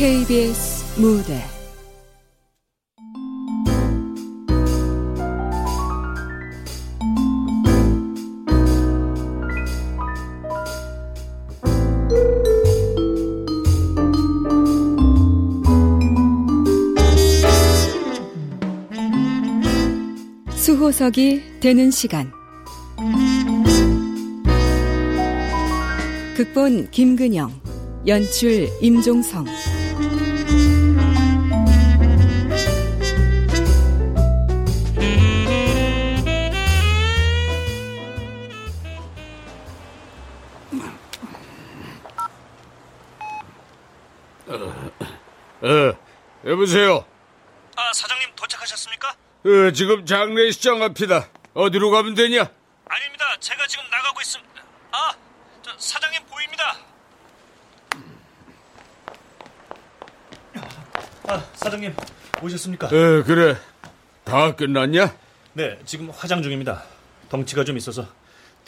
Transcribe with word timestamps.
KBS 0.00 0.98
무대. 0.98 1.42
수호석이 20.56 21.60
되는 21.60 21.90
시간. 21.90 22.32
극본 26.38 26.90
김근영 26.90 27.52
연출 28.06 28.66
임종성 28.80 29.44
어, 45.70 45.94
여보세요. 46.44 47.04
아, 47.76 47.92
사장님 47.92 48.30
도착하셨습니까? 48.34 49.08
어, 49.10 49.70
지금 49.72 50.04
장례시장 50.04 50.82
앞이다. 50.82 51.28
어디로 51.54 51.90
가면 51.90 52.14
되냐? 52.14 52.50
아닙니다. 52.86 53.36
제가 53.38 53.66
지금 53.68 53.84
나가고 53.88 54.20
있음. 54.22 54.40
아, 54.90 55.12
저 55.62 55.70
사장님 55.78 56.22
보입니다. 56.26 56.76
아, 61.28 61.44
사장님 61.54 61.94
오셨습니까? 62.42 62.88
어, 62.88 62.90
그래. 63.24 63.56
다 64.24 64.54
끝났냐? 64.56 65.14
네, 65.52 65.78
지금 65.86 66.10
화장 66.10 66.42
중입니다. 66.42 66.82
덩치가 67.28 67.62
좀 67.62 67.76
있어서 67.76 68.08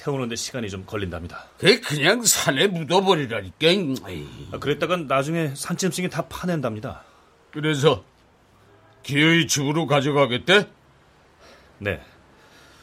태우는데 0.02 0.34
시간이 0.34 0.68
좀 0.68 0.84
걸린답니다. 0.84 1.46
그 1.58 1.80
그냥 1.80 2.24
산에 2.24 2.66
묻어버리라니까. 2.66 3.56
아, 4.50 4.58
그랬다간 4.58 5.06
나중에 5.06 5.52
산짐승이 5.54 6.08
다 6.08 6.26
파낸답니다. 6.28 7.04
그래서 7.52 8.04
기어이 9.04 9.46
집으로 9.46 9.86
가져가겠대? 9.86 10.68
네, 11.78 12.00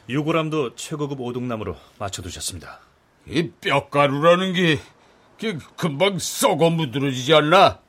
유골함도 0.08 0.76
최고급 0.76 1.20
오동나무로 1.20 1.76
맞춰두셨습니다. 1.98 2.80
이 3.28 3.52
뼈가루라는 3.60 4.54
게 4.54 4.80
그, 5.38 5.58
금방 5.76 6.20
썩어 6.20 6.70
무드러지지 6.70 7.34
않나? 7.34 7.82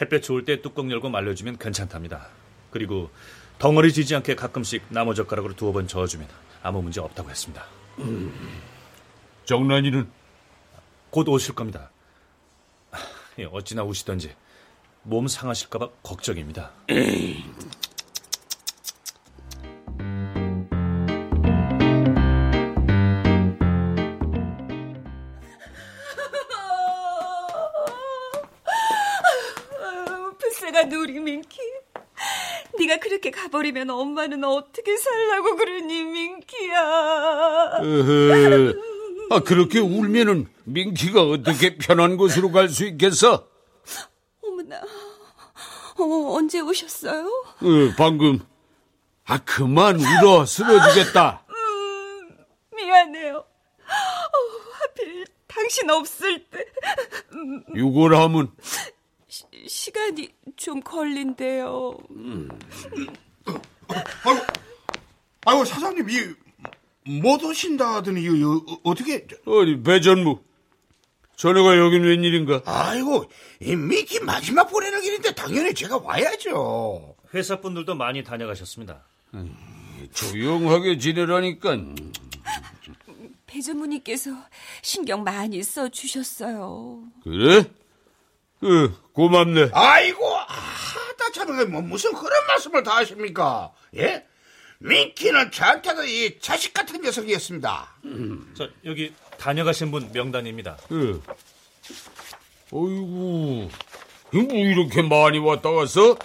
햇볕 0.00 0.22
좋을 0.22 0.46
때 0.46 0.62
뚜껑 0.62 0.90
열고 0.90 1.10
말려주면 1.10 1.58
괜찮답니다. 1.58 2.28
그리고 2.70 3.10
덩어리 3.58 3.92
지지 3.92 4.14
않게 4.14 4.36
가끔씩 4.36 4.84
나무 4.88 5.14
젓가락으로 5.14 5.54
두어 5.54 5.72
번 5.72 5.86
저어주면 5.86 6.28
아무 6.62 6.80
문제 6.80 7.00
없다고 7.00 7.28
했습니다. 7.28 7.77
정란이는 9.44 10.10
곧 11.10 11.28
오실 11.28 11.54
겁니다. 11.54 11.90
예, 13.38 13.44
어찌나 13.44 13.82
우시던지 13.82 14.34
몸 15.02 15.26
상하실까봐 15.28 15.88
걱정입니다. 16.02 16.72
가 33.48 33.58
가버리면 33.58 33.90
엄마는 33.90 34.44
어떻게 34.44 34.96
살라고 34.96 35.56
그러니 35.56 36.04
민키야. 36.04 36.80
아, 39.30 39.40
그렇게 39.40 39.78
울면은 39.80 40.46
민키가 40.64 41.22
어떻게 41.22 41.76
편한 41.76 42.16
곳으로 42.16 42.50
갈 42.52 42.68
수 42.68 42.86
있겠어? 42.86 43.48
어머나. 44.42 44.80
어, 45.98 46.34
언제 46.34 46.60
오셨어요? 46.60 47.24
어, 47.26 47.94
방금. 47.96 48.40
아, 49.24 49.38
그만 49.44 49.98
울어. 49.98 50.46
쓰러지겠다. 50.46 51.44
미안해요. 52.76 53.36
어, 53.38 54.38
하필 54.80 55.26
당신 55.46 55.90
없을 55.90 56.44
때 56.50 56.64
유골함은 57.74 58.50
시, 59.26 59.44
시간이 59.66 60.28
좀 60.56 60.80
걸린대요. 60.80 61.98
아이고, 64.24 64.46
아이고 65.46 65.64
사장님 65.64 66.06
이못 67.06 67.42
오신다더니 67.42 68.22
이거, 68.22 68.34
이거 68.34 68.80
어떻게? 68.84 69.26
어디 69.46 69.82
배전무. 69.82 70.40
전화가 71.36 71.78
여긴 71.78 72.02
웬일인가? 72.02 72.62
아이고 72.66 73.30
이 73.60 73.76
미키 73.76 74.20
마지막 74.20 74.64
보내는 74.64 75.00
길인데 75.00 75.34
당연히 75.34 75.72
제가 75.72 75.98
와야죠. 75.98 77.14
회사 77.32 77.60
분들도 77.60 77.94
많이 77.94 78.24
다녀가셨습니다. 78.24 79.04
조용하게 80.12 80.98
지내라니까. 80.98 81.78
배전무님께서 83.46 84.32
신경 84.82 85.22
많이 85.22 85.62
써 85.62 85.88
주셨어요. 85.88 87.04
그래? 87.22 87.64
그 88.60 88.92
고맙네. 89.12 89.70
아이 89.72 90.07
참뭐 91.56 91.82
무슨 91.82 92.12
그런 92.12 92.46
말씀을 92.46 92.82
다 92.82 92.96
하십니까? 92.96 93.72
예? 93.96 94.24
미키는 94.80 95.50
저한테도 95.50 96.04
이 96.04 96.38
자식 96.40 96.72
같은 96.72 97.00
녀석이었습니다. 97.00 97.88
저 98.54 98.68
여기 98.84 99.12
다녀가신 99.38 99.90
분 99.90 100.10
명단입니다. 100.12 100.76
그. 100.88 101.22
어이구. 102.70 103.68
뭐 104.30 104.42
이렇게 104.52 105.02
많이 105.02 105.38
왔다 105.38 105.70
갔어? 105.70 106.16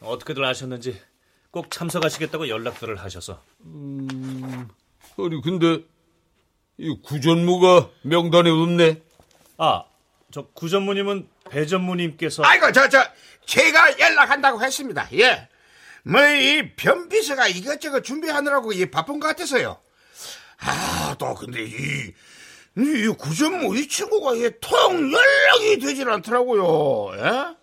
어떻게들 0.00 0.44
아셨는지 0.44 1.00
꼭 1.50 1.70
참석하시겠다고 1.70 2.48
연락들을 2.48 2.96
하셔서 2.96 3.42
아니 3.64 5.40
근데 5.42 5.82
이 6.78 6.94
구전무가 7.02 7.90
명단에 8.02 8.50
없네. 8.50 9.02
아, 9.56 9.84
저 10.32 10.46
구전무님은 10.54 11.28
배전무님께서 11.50 12.42
아이고 12.44 12.72
저 12.72 12.88
저 12.88 13.04
제가 13.46 13.98
연락한다고 13.98 14.62
했습니다. 14.62 15.08
예. 15.14 15.48
뭐 16.04 16.20
이 16.22 16.74
변비서가 16.76 17.48
이것저것 17.48 18.02
준비하느라고 18.02 18.72
이 18.72 18.90
바쁜 18.90 19.18
것 19.20 19.28
같아서요. 19.28 19.80
아 20.60 21.14
또 21.18 21.34
근데 21.34 21.64
이, 21.64 22.12
이 22.76 23.08
구전무 23.18 23.76
이 23.76 23.88
친구가 23.88 24.34
이통 24.34 25.12
연락이 25.12 25.78
되질 25.78 26.08
않더라고요. 26.10 27.16
예? 27.18 27.56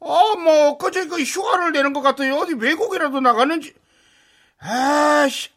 아뭐 0.00 0.78
그제 0.78 1.06
그 1.06 1.20
휴가를 1.22 1.72
내는 1.72 1.92
것 1.92 2.00
같아요. 2.02 2.36
어디 2.36 2.54
외국이라도 2.54 3.20
나가는지. 3.20 3.74
아씨. 4.60 5.50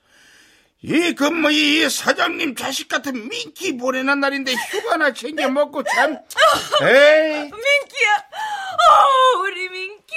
이, 0.84 1.14
그, 1.14 1.26
뭐, 1.26 1.52
이 1.52 1.88
사장님 1.88 2.56
자식 2.56 2.88
같은 2.88 3.30
민키 3.30 3.78
보내는 3.78 4.20
날인데 4.20 4.54
휴가나 4.54 5.14
챙겨 5.14 5.48
먹고 5.48 5.84
참. 5.84 6.14
에이. 6.82 7.44
민키야, 7.44 8.16
어, 8.18 9.40
우리 9.42 9.70
민키. 9.70 10.14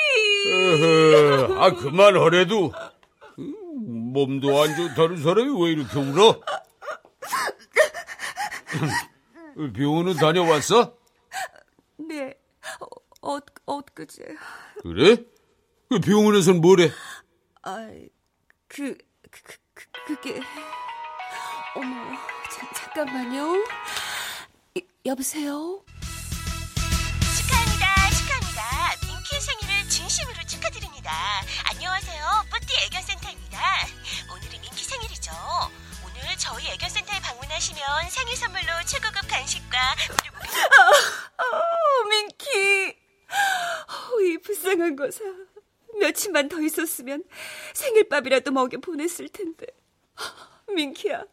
어허, 0.47 1.63
아 1.63 1.71
그만하래도 1.75 2.73
음, 3.39 4.13
몸도 4.13 4.63
안 4.63 4.75
좋다는 4.75 5.23
사람이 5.23 5.63
왜 5.63 5.73
이렇게 5.73 5.99
울어? 5.99 6.41
병원은 9.75 10.15
다녀왔어? 10.15 10.97
네, 12.09 12.35
어, 13.21 13.35
어, 13.35 13.39
엊그제. 13.67 14.25
그래? 14.83 15.17
그 15.91 16.01
병원에선 16.01 16.63
뭐래? 16.63 16.91
아, 17.63 17.91
그, 18.69 18.97
그, 19.95 20.15
그게. 20.17 20.41
어머, 21.75 22.17
잠, 22.51 22.69
잠깐만요. 22.75 23.65
이, 24.75 24.83
여보세요? 25.07 25.83
축하합니다. 27.37 28.11
축하합니다. 28.11 29.07
민키의 29.07 29.41
생일을 29.41 29.89
진심으로 29.89 30.45
축하드립니다. 30.47 31.11
안녕하세요. 31.71 32.25
뿌띠 32.51 32.75
애견센터입니다. 32.87 33.59
오늘이 34.33 34.59
민키 34.61 34.85
생일이죠. 34.85 35.31
오늘 36.05 36.37
저희 36.39 36.69
애견센터에 36.73 37.21
방문하시면 37.21 38.11
생일 38.11 38.37
선물로 38.37 38.85
최고급 38.87 39.29
간식과 39.29 39.79
어, 41.39 42.09
민키. 42.09 42.97
어, 43.89 44.21
이 44.21 44.39
불쌍한 44.39 44.97
거사. 44.97 45.21
며칠만 46.01 46.49
더 46.49 46.61
있었으면 46.61 47.23
생일밥이라도 47.75 48.51
먹여 48.51 48.79
보냈을 48.79 49.29
텐데. 49.29 49.67
민키야, 50.75 51.25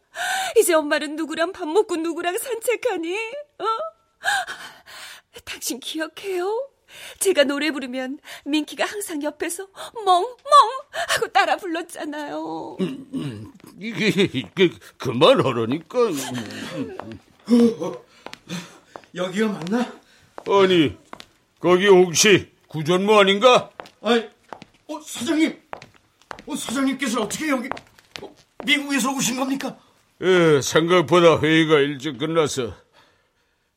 이제 0.58 0.74
엄마는 0.74 1.16
누구랑 1.16 1.52
밥 1.52 1.66
먹고 1.68 1.96
누구랑 1.96 2.38
산책하니? 2.38 3.14
어? 3.58 3.64
당신 5.44 5.80
기억해요? 5.80 6.68
제가 7.18 7.44
노래 7.44 7.70
부르면 7.70 8.18
민키가 8.44 8.84
항상 8.84 9.22
옆에서 9.22 9.66
멍멍 10.04 10.36
하고 11.08 11.28
따라 11.28 11.56
불렀잖아요. 11.56 12.76
이게 13.78 14.42
그 14.54 14.78
그만하라니까. 14.98 15.96
여기가 19.14 19.48
맞나? 19.48 19.92
아니 20.46 20.96
거기 21.60 21.86
혹시 21.86 22.52
구전무 22.68 23.18
아닌가? 23.18 23.70
아이, 24.02 24.28
어, 24.88 25.00
사장님. 25.00 25.62
어, 26.46 26.56
사장님께서 26.56 27.22
어떻게 27.22 27.48
여기, 27.48 27.68
어, 27.68 27.91
미국에서 28.64 29.12
오신 29.12 29.36
겁니까? 29.36 29.76
예, 30.22 30.60
생각보다 30.62 31.40
회의가 31.40 31.78
일찍 31.80 32.18
끝났어. 32.18 32.74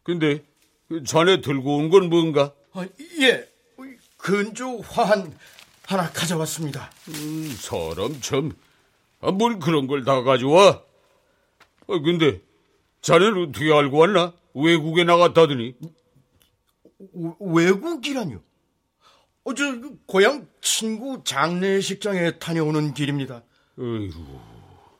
근데 0.03 0.43
그 0.87 1.03
자네 1.03 1.41
들고 1.41 1.77
온 1.77 1.89
건 1.89 2.09
뭔가? 2.09 2.53
아, 2.73 2.85
예. 3.21 3.47
근조 4.17 4.79
화한 4.81 5.35
하나 5.85 6.09
가져왔습니다. 6.11 6.91
음, 7.09 7.55
사람 7.57 8.19
참. 8.21 8.51
아, 9.21 9.31
뭘 9.31 9.59
그런 9.59 9.87
걸 9.87 10.03
다 10.03 10.21
가져와? 10.23 10.81
아, 11.87 11.99
근데 12.03 12.41
자네는 13.01 13.49
어떻게 13.49 13.71
알고 13.71 13.97
왔나? 13.97 14.33
외국에 14.55 15.03
나갔다더니. 15.03 15.75
오, 17.13 17.35
외국이라뇨? 17.53 18.41
어제 19.43 19.63
그 19.63 19.99
고향 20.07 20.47
친구 20.61 21.21
장례식장에 21.23 22.39
다녀오는 22.39 22.93
길입니다. 22.95 23.43
어이구, 23.77 24.25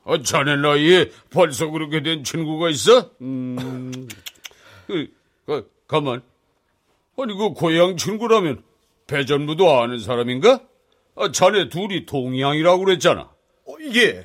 아, 0.06 0.22
자네 0.22 0.56
나이에 0.56 1.10
벌써 1.30 1.68
그렇게 1.68 2.00
된 2.00 2.22
친구가 2.22 2.70
있어? 2.70 3.10
음, 3.20 4.08
그, 4.86 5.12
가, 5.46 5.62
가만. 5.88 6.22
아니, 7.18 7.34
그 7.34 7.50
고향 7.50 7.96
친구라면 7.96 8.62
배전무도 9.08 9.80
아는 9.80 9.98
사람인가? 9.98 10.60
아, 11.16 11.32
자네 11.32 11.68
둘이 11.68 12.06
동양이라고 12.06 12.84
그랬잖아. 12.84 13.22
어, 13.22 13.74
예. 13.94 14.24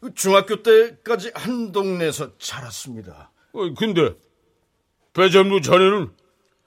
그 0.00 0.12
중학교 0.14 0.62
때까지 0.62 1.32
한 1.34 1.72
동네에서 1.72 2.36
자랐습니다. 2.36 3.30
어, 3.52 3.74
근데 3.74 4.14
배전무 5.14 5.62
자네는 5.62 6.12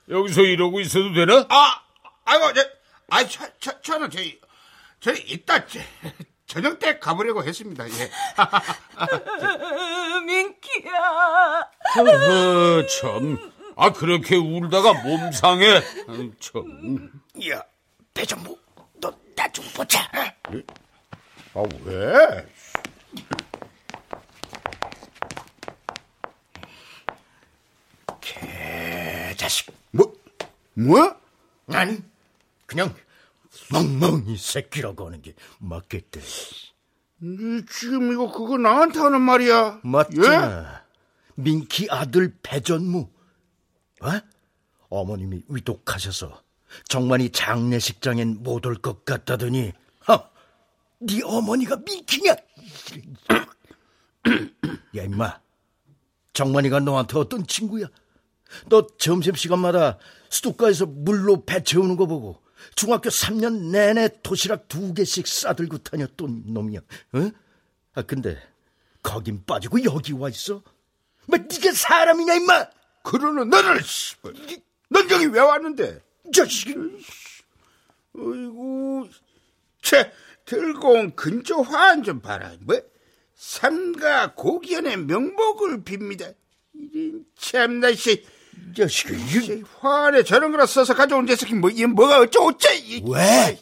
여기서 0.10 0.42
이러고 0.42 0.80
있어도 0.80 1.14
되나? 1.14 1.46
아, 1.50 1.84
아이고, 2.26 2.54
저, 2.54 2.62
아, 3.10 3.28
저, 3.28 3.46
저, 3.60 3.80
저는 3.82 4.10
저희, 4.10 4.40
저희 5.00 5.20
이따 5.28 5.64
저, 6.50 6.62
저녁 6.62 6.80
때 6.80 7.00
가보려고 7.00 7.44
했습니다. 7.44 7.86
예. 7.88 7.92
민키야. 10.26 10.92
어, 12.00 12.86
참. 13.02 13.52
아, 13.76 13.92
그렇게 13.94 14.36
울다가 14.36 14.94
몸 15.04 15.32
상해. 15.32 15.78
아, 15.78 15.82
참. 16.40 17.12
야, 17.50 17.62
배정부, 18.14 18.58
너 19.00 19.10
나 19.36 19.48
좀 19.54 19.64
보자. 19.74 20.02
아, 21.54 21.64
왜? 21.86 22.46
개자식. 28.22 29.72
뭐, 29.92 30.14
뭐? 30.74 31.16
아니, 31.72 31.98
그냥 32.66 32.94
멍멍이 33.72 34.38
새끼라고 34.38 35.08
하는 35.08 35.22
게 35.22 35.36
맞겠대. 35.60 36.22
니 37.22 37.66
지금 37.70 38.12
이거 38.14 38.32
그거 38.32 38.58
나한테 38.58 39.00
하는 39.00 39.22
말이야. 39.22 39.82
맞잖아. 39.84 40.84
민키 41.36 41.88
아들 41.90 42.36
배전무. 42.42 43.10
어? 44.02 44.10
어머님이 44.90 45.44
위독하셔서 45.48 46.42
정만이 46.88 47.30
장례식장엔 47.32 48.44
못 48.44 48.66
올 48.66 48.76
것 48.76 49.06
같다더니 49.06 49.74
어, 50.08 50.18
네 51.00 51.22
어머니가 51.24 51.78
민키냐? 51.78 52.32
야 54.98 55.04
임마 55.04 55.40
정만이가 56.34 56.80
너한테 56.80 57.20
어떤 57.20 57.46
친구야? 57.46 57.86
너 58.68 58.88
점심시간마다 58.98 60.00
수도가에서 60.30 60.88
물로 60.88 61.46
배 61.46 61.62
채우는 61.64 61.96
거 61.98 62.08
보고 62.08 62.42
중학교 62.76 63.10
3년 63.10 63.72
내내 63.72 64.22
도시락 64.22 64.68
두 64.68 64.94
개씩 64.94 65.28
싸들고 65.28 65.80
다녔던 65.80 66.44
놈이야. 66.48 66.80
어? 67.14 67.32
아 67.96 68.02
근데 68.04 68.42
거긴 69.02 69.44
빠지고 69.46 69.84
여기 69.84 70.14
와 70.14 70.30
있어? 70.30 70.62
뭐 71.26 71.38
네가 71.38 71.72
사람이냐 71.74 72.34
임마? 72.36 72.68
그러는 73.04 73.50
너를, 73.50 73.82
씨발. 73.84 74.34
넌 74.90 75.10
여기 75.10 75.26
왜 75.28 75.40
왔는데? 75.40 76.02
이 76.28 76.32
자식이 76.32 76.76
어이구, 78.16 79.10
채, 79.82 80.12
들고 80.46 80.90
온 80.90 81.16
근조 81.16 81.62
화환 81.62 82.04
좀 82.04 82.20
봐라. 82.20 82.52
뭐, 82.62 82.80
삼가 83.36 84.34
고견의 84.34 84.98
명목을 84.98 85.84
빕니다. 85.84 86.36
이런 86.74 87.26
참나, 87.36 87.94
씨. 87.94 88.26
이 88.72 88.74
자식이 88.76 89.14
이- 89.14 89.42
씨, 89.42 89.64
화환에 89.80 90.24
저런 90.24 90.52
거라 90.52 90.66
써서 90.66 90.94
가져온 90.94 91.26
녀석이 91.26 91.54
뭐, 91.56 91.70
이 91.70 91.86
뭐가 91.86 92.20
어쩌고째. 92.20 92.76
이- 92.78 93.04
왜? 93.08 93.60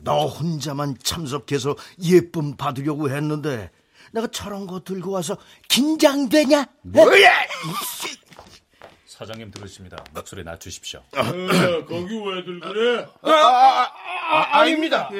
너 0.00 0.26
혼자만 0.26 0.96
참석해서 1.02 1.76
예쁨 2.04 2.56
받으려고 2.56 3.10
했는데 3.10 3.70
내가 4.12 4.26
저런 4.28 4.66
거 4.66 4.80
들고 4.80 5.10
와서 5.10 5.36
긴장되냐? 5.68 6.66
뭐야, 6.82 7.42
이 7.44 7.46
씨. 7.84 8.18
사장님 9.06 9.50
들으십니다. 9.50 10.02
목소리 10.14 10.44
낮추십시오. 10.44 11.00
어, 11.00 11.22
거기 11.22 12.14
왜 12.14 12.44
들 12.44 12.60
그래? 12.60 13.06
아, 13.22 14.58
아닙니다. 14.60 15.10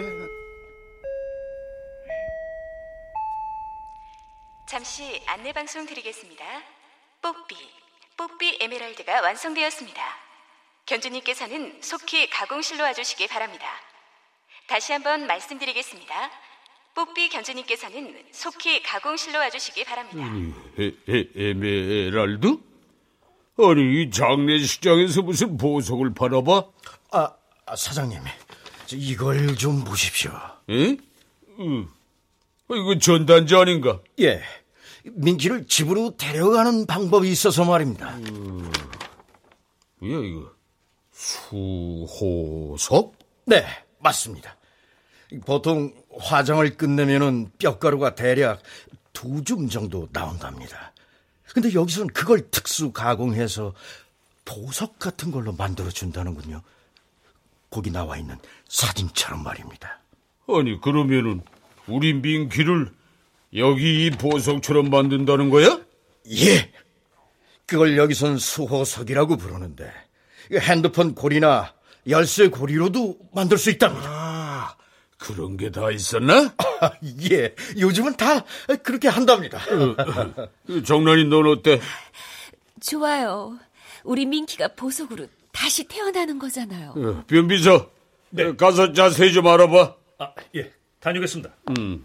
잠시 4.68 5.20
안내 5.26 5.52
방송 5.52 5.86
드리겠습니다. 5.86 6.44
뽀삐, 7.22 7.56
뽀삐 8.18 8.58
에메랄드가 8.60 9.20
완성되었습니다. 9.20 10.02
견주님께서는 10.86 11.78
속히 11.80 12.28
가공실로 12.30 12.82
와주시기 12.82 13.28
바랍니다. 13.28 13.64
다시 14.66 14.92
한번 14.92 15.28
말씀드리겠습니다. 15.28 16.28
뽀삐 16.96 17.28
견주님께서는 17.28 18.24
속히 18.32 18.82
가공실로 18.82 19.38
와주시기 19.38 19.84
바랍니다. 19.84 20.26
에, 20.80 20.86
에, 21.08 21.28
에메랄드? 21.36 22.58
아니, 23.60 24.02
이 24.02 24.10
장례식장에서 24.10 25.22
무슨 25.22 25.56
보석을 25.56 26.12
팔아봐? 26.14 26.64
아, 27.12 27.32
아, 27.66 27.76
사장님, 27.76 28.20
저 28.86 28.96
이걸 28.96 29.54
좀 29.56 29.84
보십시오. 29.84 30.32
에? 30.70 30.96
응. 31.60 31.88
어, 32.68 32.74
이거 32.74 32.98
전단지 32.98 33.54
아닌가? 33.54 34.00
예, 34.18 34.42
민키를 35.14 35.66
집으로 35.66 36.16
데려가는 36.16 36.86
방법이 36.86 37.30
있어서 37.30 37.64
말입니다. 37.64 38.16
뭐야, 40.00 40.24
이거? 40.24 40.52
수호석? 41.12 43.14
네, 43.46 43.64
맞습니다. 43.98 44.56
보통 45.44 45.92
화장을 46.18 46.76
끝내면은 46.76 47.50
뼈가루가 47.58 48.14
대략 48.14 48.62
두 49.12 49.42
줌 49.42 49.68
정도 49.68 50.08
나온답니다. 50.12 50.92
근데 51.52 51.72
여기서는 51.74 52.08
그걸 52.12 52.48
특수 52.50 52.92
가공해서 52.92 53.74
보석 54.44 54.98
같은 54.98 55.30
걸로 55.32 55.52
만들어 55.52 55.90
준다는군요. 55.90 56.62
거기 57.70 57.90
나와 57.90 58.16
있는 58.16 58.38
사진처럼 58.68 59.42
말입니다. 59.42 60.00
아니, 60.48 60.80
그러면은, 60.80 61.42
우리 61.86 62.14
민키를 62.14 62.92
여기 63.56 64.06
이 64.06 64.10
보석처럼 64.10 64.90
만든다는 64.90 65.50
거야? 65.50 65.80
예. 66.30 66.70
그걸 67.66 67.96
여기선 67.96 68.38
수호석이라고 68.38 69.36
부르는데 69.36 69.90
핸드폰 70.52 71.14
고리나 71.14 71.74
열쇠 72.08 72.48
고리로도 72.48 73.18
만들 73.32 73.58
수 73.58 73.70
있답니다. 73.70 74.08
아, 74.08 74.76
그런 75.18 75.56
게 75.56 75.70
다 75.70 75.90
있었나? 75.90 76.54
아, 76.80 76.90
예. 77.30 77.54
요즘은 77.78 78.16
다 78.16 78.44
그렇게 78.82 79.08
한답니다. 79.08 79.60
그 80.66 80.82
정란이 80.82 81.24
넌 81.24 81.46
어때? 81.46 81.80
좋아요. 82.80 83.58
우리 84.04 84.24
민키가 84.26 84.68
보석으로 84.68 85.26
다시 85.52 85.84
태어나는 85.84 86.38
거잖아요. 86.38 86.94
어, 86.96 87.24
변비서, 87.26 87.74
어, 88.38 88.56
가서 88.56 88.92
자세히 88.92 89.32
좀 89.32 89.46
알아봐. 89.46 89.94
아, 90.18 90.32
예. 90.56 90.72
다녀오겠습니다. 91.00 91.50
그 91.66 92.04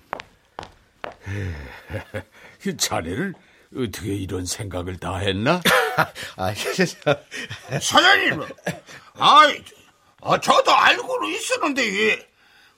자네를 2.78 3.34
어떻게 3.76 4.16
이런 4.16 4.46
생각을 4.46 4.98
다 5.00 5.18
했나? 5.18 5.62
아, 6.38 6.54
사장님, 7.80 8.42
아이, 9.18 9.64
아, 10.22 10.40
저도 10.40 10.72
알고는 10.72 11.30
있었는데, 11.30 11.84
예. 11.84 12.30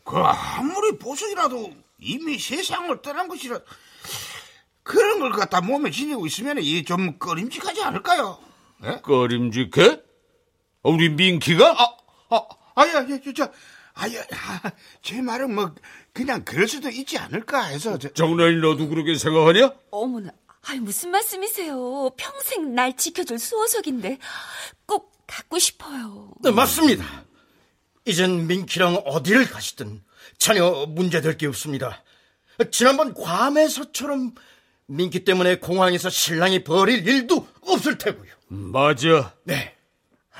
그, 0.04 0.18
아무리 0.18 0.98
보석이라도 0.98 1.74
이미 2.00 2.38
세상을 2.40 3.02
떠난 3.02 3.28
것이라, 3.28 3.60
그런 4.84 5.20
걸 5.20 5.32
갖다 5.32 5.62
몸에 5.62 5.90
지니고 5.92 6.28
있으면 6.28 6.60
이좀 6.60 7.18
꺼림직하지 7.18 7.84
않을까요? 7.84 8.40
예? 8.84 9.00
꺼림직해? 9.02 10.02
어, 10.84 10.92
우리 10.92 11.10
민키가? 11.10 11.76
아, 12.30 12.42
아야, 12.76 13.06
저, 13.08 13.34
저, 13.34 13.52
아야, 13.96 14.22
아, 14.32 14.72
제 15.02 15.22
말은 15.22 15.56
뭐 15.56 15.74
그냥 16.14 16.44
그럴 16.44 16.68
수도 16.68 16.90
있지 16.90 17.18
않을까 17.18 17.64
해서 17.64 17.98
저, 17.98 18.10
정란이 18.10 18.58
너도 18.58 18.90
그렇게 18.90 19.18
생각하냐? 19.18 19.72
어머나, 19.90 20.32
아이 20.64 20.80
무슨 20.80 21.12
말씀이세요? 21.12 22.10
평생 22.18 22.76
날 22.76 22.96
지켜줄 22.96 23.40
수호석인데 23.40 24.20
꼭 24.86 25.14
갖고 25.26 25.58
싶어요. 25.60 26.34
네, 26.44 26.52
맞습니다. 26.52 27.06
이젠 28.04 28.48
민키랑 28.48 28.96
어디를 29.06 29.50
가시든 29.50 30.04
전혀 30.38 30.86
문제될 30.90 31.38
게 31.38 31.48
없습니다. 31.48 32.04
지난번 32.72 33.14
괌에서처럼 33.14 34.36
민키 34.88 35.24
때문에 35.24 35.60
공항에서 35.60 36.10
신랑이 36.10 36.64
버릴 36.64 37.08
일도 37.08 37.48
없을 37.62 37.98
테고요. 37.98 38.32
맞아. 38.50 39.34
네. 39.44 39.76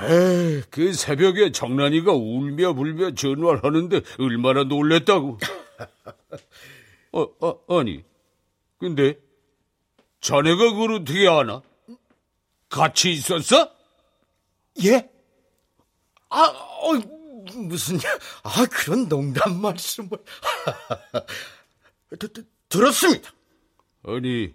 에이, 0.02 0.62
그 0.70 0.94
새벽에 0.94 1.52
정란이가 1.52 2.12
울며 2.12 2.74
불며 2.74 3.14
전화를 3.14 3.64
하는데 3.64 4.02
얼마나 4.20 4.64
놀랬다고. 4.64 5.40
어, 7.14 7.22
어, 7.40 7.80
아니. 7.80 8.04
근데 8.78 9.18
자네가 10.20 10.74
그걸 10.74 10.94
어떻게 10.94 11.28
아나? 11.28 11.62
같이 12.68 13.14
있었어? 13.14 13.72
예? 14.84 15.10
아, 16.30 16.42
어, 16.42 16.94
무슨, 17.56 17.98
아, 18.44 18.66
그런 18.70 19.08
농담 19.08 19.62
말씀을. 19.62 20.10
드, 22.20 22.34
드, 22.34 22.46
들었습니다. 22.68 23.32
아니, 24.04 24.54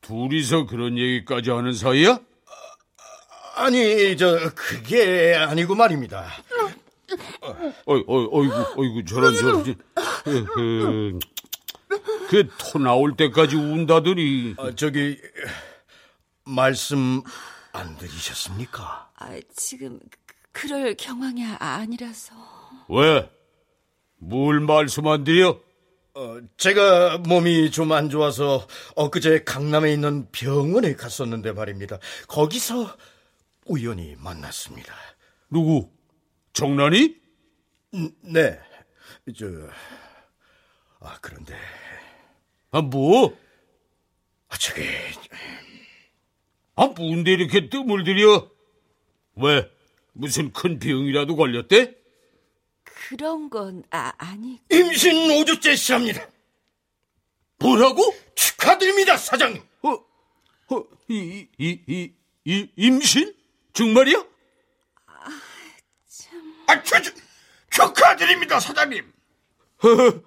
둘이서 0.00 0.66
그런 0.66 0.98
얘기까지 0.98 1.50
하는 1.50 1.72
사이야? 1.72 2.18
아니, 3.62 4.16
저, 4.16 4.50
그게 4.54 5.34
아니고 5.34 5.74
말입니다. 5.74 6.26
어이, 7.86 8.04
어이, 8.06 8.28
어이구, 8.30 8.74
어이구, 8.76 9.04
저런, 9.04 9.34
저런. 9.36 9.64
그 12.28 12.48
토 12.58 12.78
나올 12.78 13.16
때까지 13.16 13.56
운다더니. 13.56 14.54
아, 14.58 14.70
저기, 14.74 15.18
말씀 16.44 17.22
안 17.72 17.96
들으셨습니까? 17.98 19.10
아, 19.16 19.38
지금 19.54 20.00
그- 20.26 20.34
그럴 20.52 20.94
경황이 20.94 21.44
아니라서. 21.58 22.34
왜? 22.88 23.30
뭘 24.18 24.60
말씀 24.60 25.06
안 25.08 25.24
드려? 25.24 25.58
어, 26.14 26.38
제가 26.58 27.18
몸이 27.18 27.70
좀 27.70 27.92
안 27.92 28.10
좋아서 28.10 28.66
엊그제 28.96 29.44
강남에 29.44 29.92
있는 29.92 30.28
병원에 30.30 30.94
갔었는데 30.94 31.52
말입니다. 31.52 31.98
거기서 32.28 32.94
우연히 33.66 34.16
만났습니다. 34.18 34.94
누구? 35.50 35.90
정란이? 36.52 37.16
네, 38.22 38.58
저, 39.36 39.46
아, 41.00 41.18
그런데, 41.20 41.56
아, 42.70 42.80
뭐? 42.80 43.36
아, 44.48 44.56
저기, 44.56 44.82
아, 46.74 46.86
뭔데 46.86 47.32
이렇게 47.32 47.68
뜸을 47.68 48.04
들여? 48.04 48.50
왜? 49.36 49.70
무슨 50.14 50.52
큰 50.52 50.78
병이라도 50.78 51.36
걸렸대? 51.36 51.94
그런 52.84 53.48
건 53.50 53.82
아, 53.90 54.12
아니. 54.18 54.60
임신 54.70 55.12
5주째 55.28 55.76
시합니다. 55.76 56.26
뭐라고? 57.58 58.02
축하드립니다, 58.34 59.16
사장님. 59.16 59.62
어, 59.82 59.90
어, 59.90 60.84
이, 61.08 61.46
이, 61.58 61.80
이, 61.86 62.12
이, 62.44 62.68
임신? 62.76 63.34
정말이야? 63.72 64.24
아, 66.66 66.82
저, 66.82 67.00
저, 67.02 67.10
축하드립니다, 67.70 68.60
사장님. 68.60 69.12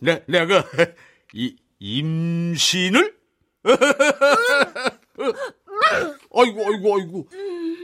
내, 0.00 0.22
내가, 0.26 0.64
이, 1.32 1.56
임신을? 1.78 3.14
아이고, 6.36 6.66
아이고, 6.66 6.96
아이고. 6.96 7.28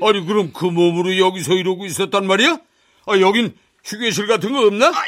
아니, 0.02 0.26
그럼 0.26 0.52
그 0.52 0.64
몸으로 0.64 1.18
여기서 1.18 1.54
이러고 1.54 1.86
있었단 1.86 2.26
말이야? 2.26 2.58
아, 3.06 3.18
여긴 3.20 3.56
휴게실 3.84 4.26
같은 4.26 4.52
거 4.52 4.66
없나? 4.66 4.88
아, 4.88 5.04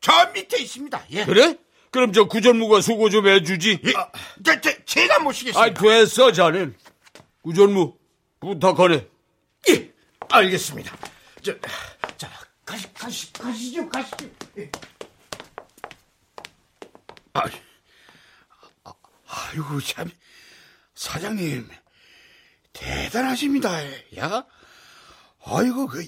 저 0.00 0.12
밑에 0.34 0.58
있습니다. 0.60 1.06
예. 1.12 1.24
그래? 1.24 1.56
그럼 1.90 2.12
저 2.12 2.24
구전무가 2.24 2.80
수고 2.80 3.08
좀 3.08 3.28
해주지. 3.28 3.80
예. 3.84 3.92
저, 4.44 4.60
저, 4.60 4.70
제가 4.84 5.20
모시겠습니다. 5.20 5.60
아이, 5.60 5.72
됐어, 5.74 6.32
자넨. 6.32 6.74
구전무, 7.42 7.96
부탁하네. 8.44 9.08
예, 9.70 9.94
알겠습니다. 10.28 10.96
저, 11.42 11.58
자, 12.16 12.30
가시, 12.64 12.92
가시, 12.92 13.32
가시죠, 13.32 13.88
가시죠. 13.88 14.30
예. 14.58 14.70
아, 17.32 17.42
아, 18.84 18.92
아이고, 19.26 19.80
참. 19.80 20.10
사장님, 20.94 21.68
대단하십니다. 22.72 23.70
야. 24.18 24.46
아이고, 25.44 25.86
그, 25.86 26.06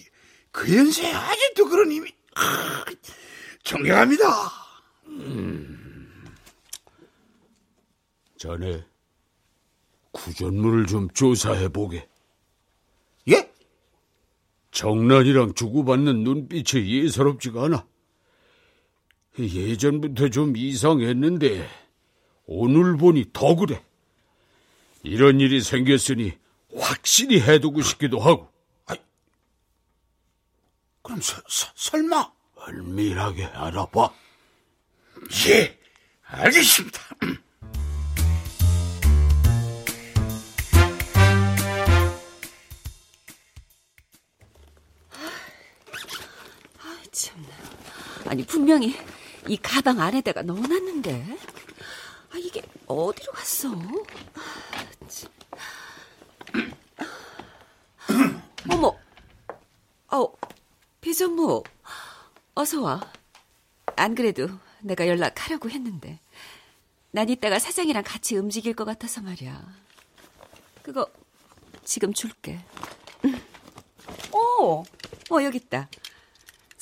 그 0.52 0.74
연세에 0.74 1.12
아직도 1.12 1.68
그런 1.68 1.90
힘이, 1.90 2.14
아, 2.34 2.84
존경합니다. 3.64 4.24
자네, 8.38 8.84
구전무를 10.12 10.86
좀 10.86 11.08
조사해보게. 11.10 12.08
예? 14.76 14.78
정란이랑 14.78 15.54
주고받는 15.54 16.22
눈빛이 16.22 17.04
예사롭지가 17.04 17.64
않아. 17.64 17.86
예전부터 19.38 20.28
좀 20.28 20.56
이상했는데 20.56 21.68
오늘 22.46 22.96
보니 22.96 23.26
더 23.32 23.54
그래. 23.54 23.82
이런 25.02 25.40
일이 25.40 25.60
생겼으니 25.60 26.32
확실히 26.74 27.40
해두고 27.40 27.82
싶기도 27.82 28.18
하고 28.18 28.50
그럼 31.02 31.20
서, 31.20 31.40
서, 31.48 31.70
설마? 31.76 32.32
은밀하게 32.68 33.44
알아봐. 33.44 34.12
예, 35.48 35.78
알겠습니다. 36.24 37.00
참나. 47.16 47.48
아니 48.26 48.44
분명히 48.44 48.94
이 49.48 49.56
가방 49.56 50.00
안에다가 50.00 50.42
넣어놨는데. 50.42 51.38
아 52.30 52.36
이게 52.36 52.62
어디로 52.86 53.32
갔어? 53.32 53.70
아, 53.70 55.08
참. 55.08 55.30
어머, 58.70 58.94
어 60.08 60.32
배전무, 61.00 61.62
어서 62.54 62.82
와. 62.82 63.00
안 63.98 64.14
그래도 64.14 64.48
내가 64.80 65.08
연락하려고 65.08 65.70
했는데 65.70 66.20
난 67.12 67.30
이따가 67.30 67.58
사장이랑 67.58 68.02
같이 68.04 68.36
움직일 68.36 68.74
것 68.74 68.84
같아서 68.84 69.22
말이야. 69.22 69.64
그거 70.82 71.08
지금 71.82 72.12
줄게. 72.12 72.60
응. 73.24 73.40
오, 74.32 74.82
어 75.30 75.42
여기 75.42 75.56
있다. 75.56 75.88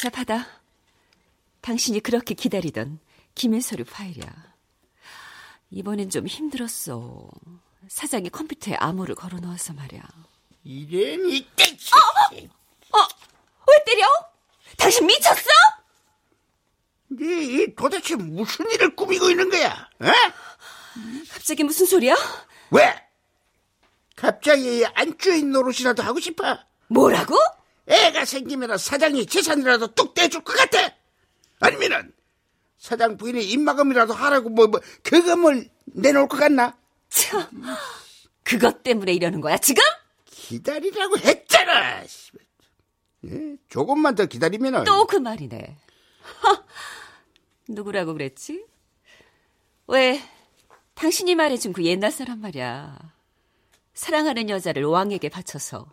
자, 0.04 0.11
받아. 0.11 0.46
당신이 1.62 2.00
그렇게 2.00 2.34
기다리던 2.34 2.99
김일서류 3.34 3.84
파일이야. 3.87 4.30
이번엔 5.70 6.11
좀 6.11 6.26
힘들었어. 6.26 7.30
사장이 7.88 8.28
컴퓨터에 8.28 8.75
암호를 8.75 9.14
걸어 9.14 9.38
넣어서 9.38 9.73
말이야. 9.73 10.02
이런 10.62 11.30
이때 11.30 11.64
어? 12.92 12.99
왜 13.66 13.84
때려? 13.87 14.06
당신 14.76 15.06
미쳤어? 15.06 15.49
네 17.08 17.75
도대체 17.75 18.16
무슨 18.16 18.70
일을 18.73 18.94
꾸미고 18.94 19.30
있는 19.30 19.49
거야? 19.49 19.88
어? 20.00 20.06
갑자기 21.30 21.64
무슨 21.64 21.87
소리야? 21.87 22.14
왜? 22.73 23.08
갑자기 24.16 24.84
안주인 24.84 25.50
노릇이라도 25.50 26.02
하고 26.02 26.20
싶어? 26.20 26.58
뭐라고? 26.88 27.38
애가 27.86 28.24
생기면 28.24 28.78
사장이 28.78 29.26
재산이라도 29.26 29.88
뚝 29.94 30.14
떼줄 30.14 30.42
것 30.42 30.56
같아? 30.56 30.94
아니면은 31.60 32.12
사장 32.78 33.16
부인이 33.16 33.42
입마금이라도 33.44 34.12
하라고 34.14 34.48
뭐, 34.50 34.66
뭐 34.66 34.80
그금을 35.02 35.70
내놓을 35.86 36.28
것 36.28 36.36
같나? 36.38 36.76
참, 37.08 37.46
그것 38.42 38.82
때문에 38.82 39.12
이러는 39.12 39.40
거야, 39.40 39.56
지금? 39.58 39.82
기다리라고 40.26 41.18
했잖아. 41.18 42.02
예, 43.24 43.56
조금만 43.68 44.14
더 44.14 44.26
기다리면은 44.26 44.84
또 44.84 45.06
그 45.06 45.16
말이네. 45.16 45.76
하, 46.40 46.64
누구라고 47.68 48.12
그랬지? 48.12 48.64
왜, 49.86 50.20
당신이 50.94 51.34
말해준 51.34 51.72
그 51.72 51.84
옛날 51.84 52.10
사람 52.10 52.40
말이야. 52.40 52.98
사랑하는 53.94 54.50
여자를 54.50 54.84
왕에게 54.84 55.28
바쳐서 55.28 55.86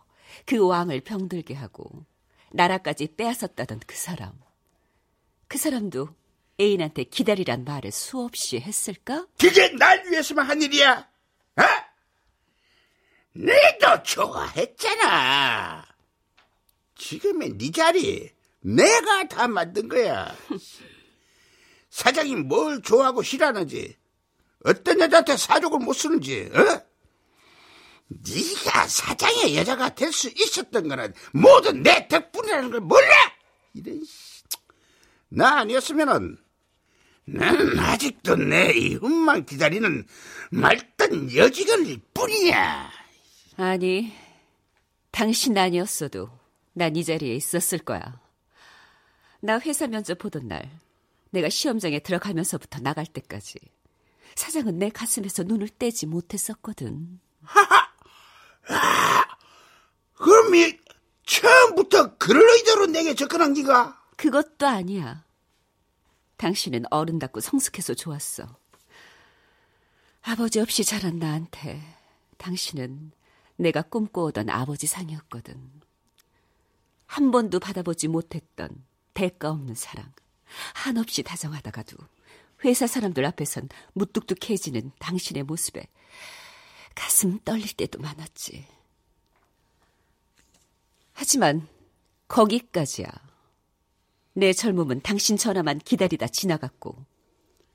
그 0.46 0.58
왕을 0.58 1.00
병들게 1.00 1.54
하고 1.54 2.04
나라까지 2.52 3.14
빼앗았다던 3.16 3.80
그 3.86 3.96
사람. 3.96 4.32
그 5.48 5.58
사람도 5.58 6.08
애인한테 6.60 7.04
기다리란 7.04 7.64
말을 7.64 7.90
수없이 7.92 8.58
했을까? 8.58 9.26
그게 9.38 9.68
날 9.76 10.06
위해서만 10.06 10.46
한 10.46 10.62
일이야. 10.62 11.08
어? 11.56 11.62
내도 13.34 14.02
좋아했잖아. 14.02 15.86
지금의 16.96 17.58
네 17.58 17.70
자리 17.70 18.30
내가 18.60 19.26
다 19.28 19.48
만든 19.48 19.88
거야. 19.88 20.34
사장이 21.90 22.36
뭘 22.36 22.80
좋아하고 22.80 23.22
싫어하는지, 23.22 23.96
어떤 24.64 25.00
여자한테 25.00 25.36
사족을 25.36 25.80
못 25.80 25.92
쓰는지, 25.94 26.50
어? 26.54 26.91
네가 28.22 28.86
사장의 28.88 29.56
여자가 29.56 29.94
될 29.94 30.12
수 30.12 30.28
있었던 30.28 30.88
거는 30.88 31.14
모두 31.32 31.72
내 31.72 32.06
덕분이라는 32.08 32.70
걸 32.70 32.80
몰라? 32.80 33.08
이런 33.74 34.02
씨. 34.04 34.42
나 35.28 35.60
아니었으면은 35.60 36.36
나는 37.24 37.78
아직도 37.78 38.36
내 38.36 38.72
이혼만 38.72 39.46
기다리는 39.46 40.06
말단 40.50 41.34
여직원일 41.34 42.00
뿐이야. 42.12 42.90
아니, 43.56 44.12
당신 45.10 45.56
아니었어도 45.56 46.30
난 46.74 46.96
이 46.96 47.04
자리에 47.04 47.34
있었을 47.34 47.78
거야. 47.78 48.20
나 49.40 49.58
회사 49.60 49.86
면접 49.86 50.18
보던 50.18 50.48
날, 50.48 50.70
내가 51.30 51.48
시험장에 51.48 52.00
들어가면서부터 52.00 52.80
나갈 52.80 53.06
때까지 53.06 53.58
사장은 54.34 54.78
내 54.78 54.88
가슴에서 54.90 55.42
눈을 55.44 55.68
떼지 55.68 56.06
못했었거든. 56.06 57.20
그럼 60.14 60.54
이 60.54 60.78
처음부터 61.26 62.16
그럴 62.16 62.42
의도로 62.56 62.86
내게 62.86 63.14
접근한 63.14 63.54
기가? 63.54 64.00
그것도 64.16 64.66
아니야. 64.66 65.24
당신은 66.36 66.84
어른답고 66.90 67.40
성숙해서 67.40 67.94
좋았어. 67.94 68.44
아버지 70.22 70.60
없이 70.60 70.84
자란 70.84 71.18
나한테 71.18 71.82
당신은 72.38 73.12
내가 73.56 73.82
꿈꿔오던 73.82 74.50
아버지 74.50 74.86
상이었거든. 74.86 75.56
한 77.06 77.30
번도 77.30 77.60
받아보지 77.60 78.08
못했던 78.08 78.70
대가 79.14 79.50
없는 79.50 79.74
사랑. 79.74 80.12
한없이 80.74 81.22
다정하다가도 81.22 81.96
회사 82.64 82.86
사람들 82.86 83.24
앞에선 83.24 83.68
무뚝뚝해지는 83.94 84.92
당신의 84.98 85.42
모습에 85.44 85.86
가슴 86.94 87.38
떨릴 87.44 87.72
때도 87.74 87.98
많았지. 88.00 88.66
하지만 91.12 91.66
거기까지야. 92.28 93.08
내 94.34 94.52
젊음은 94.52 95.02
당신 95.02 95.36
전화만 95.36 95.78
기다리다 95.78 96.26
지나갔고 96.28 97.04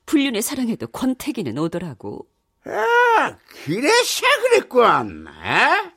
불륜의 0.06 0.42
사랑에도 0.42 0.86
권태기는 0.88 1.56
오더라고. 1.58 2.28
아, 2.64 3.38
그래서 3.64 4.26
그랬군. 4.42 5.26
에? 5.28 5.92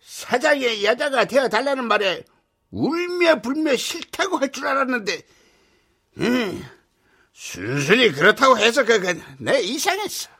사장의 0.00 0.84
여자가 0.84 1.24
되어 1.24 1.48
달라는 1.48 1.86
말에 1.88 2.24
울며 2.70 3.40
불며 3.42 3.76
싫다고 3.76 4.38
할 4.38 4.50
줄 4.52 4.66
알았는데, 4.66 5.22
음, 6.18 6.64
순순히 7.32 8.12
그렇다고 8.12 8.58
해서 8.58 8.84
그, 8.84 9.00
그, 9.00 9.20
내 9.38 9.60
이상했어. 9.60 10.30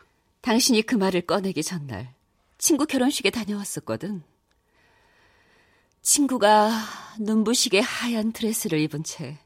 당신이 0.43 0.83
그 0.83 0.97
말을 0.97 1.23
꺼내기 1.23 1.63
전날 1.63 2.15
친구 2.59 2.85
결혼식에 2.87 3.31
다녀왔었거든. 3.31 4.23
친구가 6.03 6.71
눈부시게 7.21 7.81
하얀 7.81 8.33
드레스를 8.33 8.81
입은 8.81 9.05
채 9.05 9.39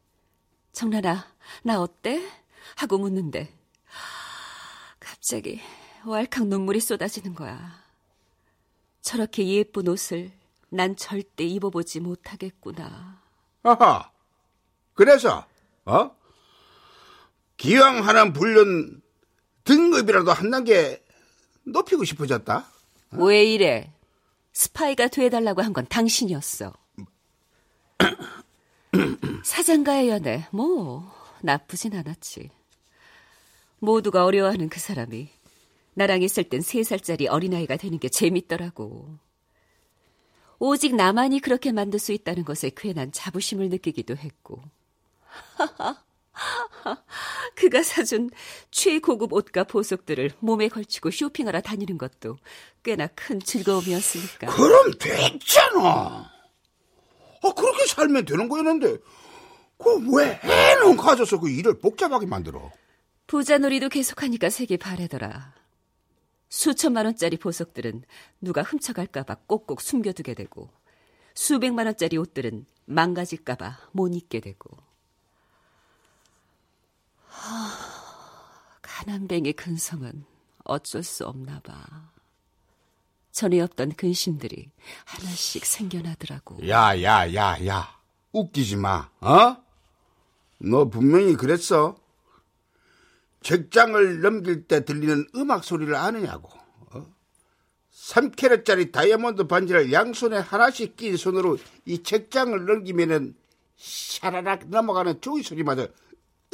정란아, 0.72 1.26
나 1.62 1.80
어때? 1.80 2.26
하고 2.74 2.98
묻는데 2.98 3.54
갑자기 4.98 5.60
왈칵 6.04 6.46
눈물이 6.48 6.80
쏟아지는 6.80 7.34
거야. 7.34 7.82
저렇게 9.02 9.46
예쁜 9.46 9.88
옷을 9.88 10.32
난 10.68 10.96
절대 10.96 11.44
입어보지 11.44 12.00
못하겠구나. 12.00 13.20
아하. 13.62 14.10
그래서, 14.94 15.46
어? 15.84 16.16
기왕 17.56 18.06
하는 18.06 18.32
불륜 18.32 19.02
등급이라도 19.66 20.32
한 20.32 20.50
단계 20.50 21.02
높이고 21.64 22.04
싶어졌다? 22.04 22.66
왜 23.12 23.44
이래? 23.44 23.92
스파이가 24.52 25.08
돼달라고 25.08 25.60
한 25.62 25.72
건 25.74 25.86
당신이었어. 25.86 26.72
사장과의 29.44 30.08
연애, 30.08 30.46
뭐, 30.50 31.12
나쁘진 31.42 31.94
않았지. 31.94 32.50
모두가 33.78 34.24
어려워하는 34.24 34.68
그 34.70 34.80
사람이 34.80 35.28
나랑 35.94 36.22
있을 36.22 36.44
땐세 36.44 36.82
살짜리 36.82 37.26
어린아이가 37.28 37.76
되는 37.76 37.98
게 37.98 38.08
재밌더라고. 38.08 39.18
오직 40.58 40.94
나만이 40.96 41.40
그렇게 41.40 41.72
만들 41.72 41.98
수 41.98 42.12
있다는 42.12 42.44
것에 42.44 42.70
괜한 42.74 43.12
자부심을 43.12 43.68
느끼기도 43.68 44.16
했고. 44.16 44.62
그가 47.54 47.82
사준 47.82 48.30
최고급 48.70 49.32
옷과 49.32 49.64
보석들을 49.64 50.32
몸에 50.40 50.68
걸치고 50.68 51.10
쇼핑하러 51.10 51.60
다니는 51.60 51.98
것도 51.98 52.36
꽤나 52.82 53.06
큰 53.08 53.40
즐거움이었으니까. 53.40 54.48
그럼 54.48 54.92
됐잖아. 54.98 56.30
아, 57.42 57.52
그렇게 57.54 57.86
살면 57.86 58.24
되는 58.24 58.48
거였는데, 58.48 58.98
그왜 59.78 60.40
해는 60.42 60.96
가져서 60.96 61.40
그 61.40 61.50
일을 61.50 61.78
복잡하게 61.78 62.26
만들어? 62.26 62.70
부자놀이도 63.26 63.88
계속하니까 63.88 64.50
색이 64.50 64.78
바래더라. 64.78 65.54
수천만 66.48 67.06
원짜리 67.06 67.36
보석들은 67.36 68.04
누가 68.40 68.62
훔쳐갈까봐 68.62 69.34
꼭꼭 69.46 69.80
숨겨두게 69.80 70.34
되고, 70.34 70.70
수백만 71.34 71.86
원짜리 71.86 72.16
옷들은 72.16 72.66
망가질까봐 72.86 73.90
못 73.92 74.14
입게 74.14 74.40
되고. 74.40 74.85
하, 77.36 78.80
가난뱅이 78.82 79.52
근성은 79.52 80.24
어쩔 80.64 81.02
수 81.02 81.26
없나 81.26 81.60
봐. 81.60 82.10
전에 83.30 83.60
없던 83.60 83.92
근심들이 83.92 84.70
하나씩 85.04 85.66
생겨나더라고. 85.66 86.66
야, 86.68 87.00
야, 87.02 87.32
야, 87.34 87.66
야. 87.66 87.96
웃기지 88.32 88.76
마, 88.76 89.10
어? 89.20 89.56
너 90.58 90.88
분명히 90.88 91.34
그랬어. 91.34 91.96
책장을 93.42 94.20
넘길 94.20 94.66
때 94.66 94.84
들리는 94.84 95.26
음악 95.36 95.64
소리를 95.64 95.94
아느냐고. 95.94 96.50
어? 96.92 97.06
3캐럿짜리 97.92 98.90
다이아몬드 98.90 99.46
반지를 99.46 99.92
양손에 99.92 100.38
하나씩 100.38 100.96
낀 100.96 101.16
손으로 101.16 101.58
이 101.84 102.02
책장을 102.02 102.64
넘기면은 102.64 103.36
샤라락 103.76 104.68
넘어가는 104.68 105.20
종이 105.20 105.42
소리마저 105.42 105.88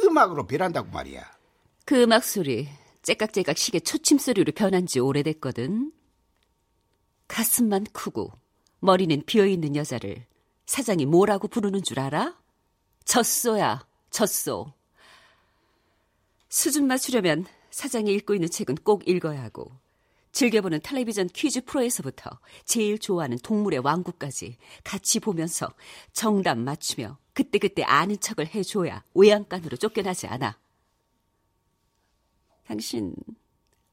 음악으로 0.03 0.47
변한다고 0.47 0.91
말이야. 0.91 1.23
그 1.85 2.03
음악 2.03 2.25
소리, 2.25 2.69
째깍째깍 3.03 3.57
시계 3.57 3.81
초침 3.81 4.19
소리로 4.19 4.53
변한 4.53 4.87
지 4.87 5.01
오래됐거든. 5.01 5.93
가슴만 7.29 7.87
크고 7.93 8.33
머리는 8.81 9.23
비어있는 9.25 9.77
여자를 9.77 10.27
사장이 10.67 11.07
뭐라고 11.07 11.49
부르는 11.49 11.83
줄 11.83 12.01
알아? 12.01 12.39
젖소야, 13.05 13.87
젖소. 14.11 14.73
수준 16.49 16.87
맞추려면 16.87 17.47
사장이 17.71 18.13
읽고 18.15 18.35
있는 18.35 18.49
책은 18.51 18.77
꼭 18.85 19.09
읽어야 19.09 19.43
하고 19.43 19.73
즐겨보는 20.33 20.81
텔레비전 20.83 21.29
퀴즈 21.29 21.63
프로에서부터 21.65 22.31
제일 22.65 22.99
좋아하는 22.99 23.39
동물의 23.39 23.81
왕국까지 23.81 24.57
같이 24.83 25.21
보면서 25.21 25.69
정답 26.13 26.59
맞추며 26.59 27.19
그때그때 27.35 27.83
아는 27.83 28.19
척을 28.19 28.47
해줘야 28.55 29.05
외양간으로 29.15 29.77
쫓겨나지 29.77 30.27
않아. 30.27 30.59
당신 32.67 33.15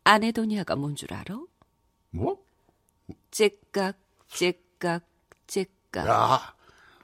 아네도니아가 0.05 0.75
뭔 0.75 0.95
줄 0.95 1.13
알아? 1.13 1.39
뭐? 2.11 2.43
째깍 3.31 3.97
째깍 4.29 5.03
째깍 5.47 6.07
야, 6.07 6.55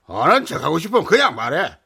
아는 0.08 0.46
척 0.46 0.64
하고 0.64 0.80
싶으면 0.80 1.04
그냥 1.06 1.36
말해. 1.36 1.78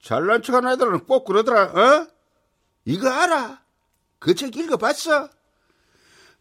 잘난 0.00 0.42
척하는 0.42 0.72
애들은 0.72 1.06
꼭 1.06 1.24
그러더라, 1.24 1.64
어? 1.64 2.08
이거 2.84 3.08
알아? 3.10 3.62
그 4.18 4.34
책 4.34 4.56
읽어봤어? 4.56 5.28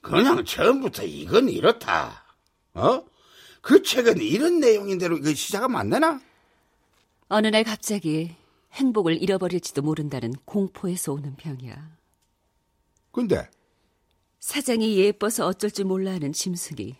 그냥 0.02 0.44
처음부터 0.44 1.04
이건 1.04 1.50
이렇다. 1.50 2.26
어? 2.74 3.04
그 3.62 3.84
책은 3.84 4.20
이런 4.22 4.60
내용인 4.60 4.98
대로 4.98 5.20
그 5.20 5.34
시작하면 5.36 5.80
안 5.80 5.90
되나? 5.90 6.20
어느 7.30 7.48
날 7.48 7.64
갑자기 7.64 8.36
행복을 8.74 9.22
잃어버릴지도 9.22 9.82
모른다는 9.82 10.34
공포에서 10.46 11.14
오는 11.14 11.36
병이야. 11.36 11.98
근데 13.12 13.50
사장이 14.40 14.98
예뻐서 14.98 15.46
어쩔 15.46 15.70
줄 15.70 15.86
몰라 15.86 16.12
하는 16.12 16.34
짐승이 16.34 16.96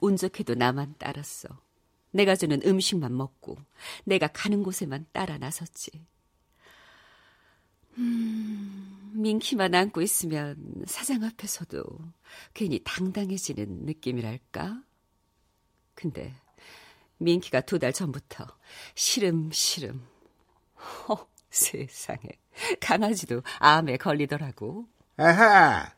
운 0.00 0.16
좋게도 0.16 0.54
나만 0.54 0.96
따랐어. 0.98 1.48
내가 2.10 2.36
주는 2.36 2.60
음식만 2.64 3.16
먹고 3.16 3.56
내가 4.04 4.26
가는 4.26 4.62
곳에만 4.62 5.06
따라 5.12 5.38
나섰지. 5.38 5.90
음, 7.98 8.91
민키만 9.12 9.74
안고 9.74 10.00
있으면 10.02 10.56
사장 10.86 11.22
앞에서도 11.24 11.82
괜히 12.54 12.80
당당해지는 12.84 13.84
느낌이랄까? 13.86 14.82
근데 15.94 16.34
민키가 17.18 17.62
두 17.62 17.78
달 17.78 17.92
전부터 17.92 18.46
시름시름. 18.94 20.02
허, 21.08 21.26
세상에. 21.50 22.20
강아지도 22.80 23.42
암에 23.58 23.96
걸리더라고. 23.98 24.86
아하. 25.16 25.92